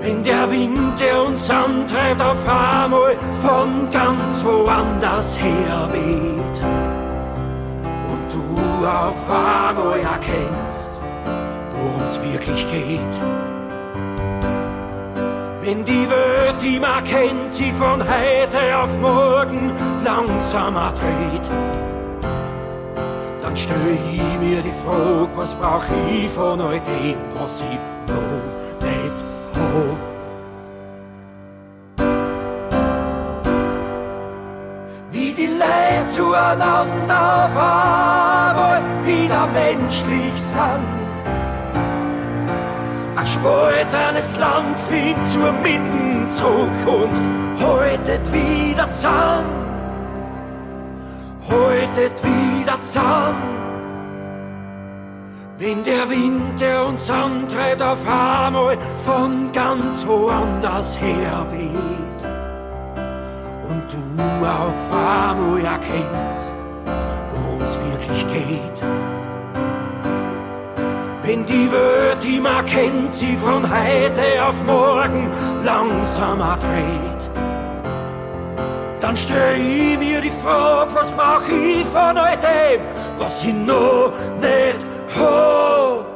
Wenn 0.00 0.24
der 0.24 0.50
Wind, 0.50 0.98
der 0.98 1.24
uns 1.24 1.48
antreibt, 1.48 2.20
auf 2.20 2.48
einmal 2.48 3.16
von 3.42 3.88
ganz 3.92 4.44
woanders 4.44 5.38
her 5.40 5.88
weht 5.92 6.64
und 8.10 8.34
du 8.34 8.84
auf 8.84 9.30
einmal 9.30 10.00
erkennst, 10.00 10.90
worum's 11.76 12.20
wirklich 12.24 12.66
geht. 12.66 13.14
Wenn 15.62 15.84
die 15.84 16.10
Welt, 16.10 16.56
die 16.60 16.80
man 16.80 17.04
kennt, 17.04 17.52
sie 17.52 17.70
von 17.70 18.02
heute 18.02 18.76
auf 18.76 18.98
morgen 18.98 19.72
langsamer 20.04 20.92
dreht, 20.92 21.83
dann 23.54 23.62
stell 23.62 23.98
ich 24.12 24.38
mir 24.40 24.62
die 24.62 24.72
Frage, 24.84 25.28
was 25.36 25.54
brauch 25.54 25.84
ich 26.08 26.28
von 26.28 26.60
all 26.60 26.80
dem, 26.80 27.16
was 27.38 27.62
ich 27.62 27.78
noch 28.08 28.88
nicht 28.88 29.12
hab. 29.54 29.98
Wie 35.12 35.32
die 35.32 35.46
Leute 35.46 36.06
zueinander 36.08 37.44
einmal 37.44 38.82
wieder 39.04 39.46
menschlich 39.46 40.34
sind. 40.34 41.04
Ein 43.16 43.26
spaltenes 43.26 44.36
Land 44.36 44.78
wie 44.90 45.14
zur 45.32 45.52
Mittenzukunft, 45.62 47.22
haltet 47.60 48.32
wieder 48.32 48.90
zusammen 48.90 49.64
haltet 51.48 52.24
wieder 52.24 52.53
zusammen. 52.80 53.64
Wenn 55.56 55.84
der 55.84 56.10
Wind, 56.10 56.60
der 56.60 56.86
uns 56.86 57.08
antreibt, 57.08 57.80
auf 57.80 58.04
einmal 58.06 58.76
von 59.04 59.52
ganz 59.52 60.06
woanders 60.06 61.00
her 61.00 61.46
weht 61.50 62.24
und 63.70 63.84
du 63.92 64.46
auf 64.46 64.92
einmal 64.92 65.64
erkennst, 65.64 66.56
worum's 67.30 67.78
wirklich 67.88 68.26
geht. 68.26 68.84
Wenn 71.22 71.46
die 71.46 71.72
Welt, 71.72 72.22
die 72.22 72.40
man 72.40 72.64
kennt, 72.66 73.14
sie 73.14 73.36
von 73.36 73.62
heute 73.62 74.46
auf 74.46 74.62
morgen 74.64 75.30
langsamer 75.64 76.58
dreht, 76.60 77.23
dann 79.04 79.16
stell 79.18 79.60
ich 79.60 79.98
mir 79.98 80.20
die 80.22 80.30
Frage, 80.30 80.94
was 80.94 81.14
mach 81.14 81.46
ich 81.46 81.84
von 81.84 82.16
all 82.16 82.36
dem, 82.38 82.80
was 83.18 83.44
ich 83.44 83.52
noch 83.52 84.12
nicht 84.40 84.78
hab. 85.14 86.13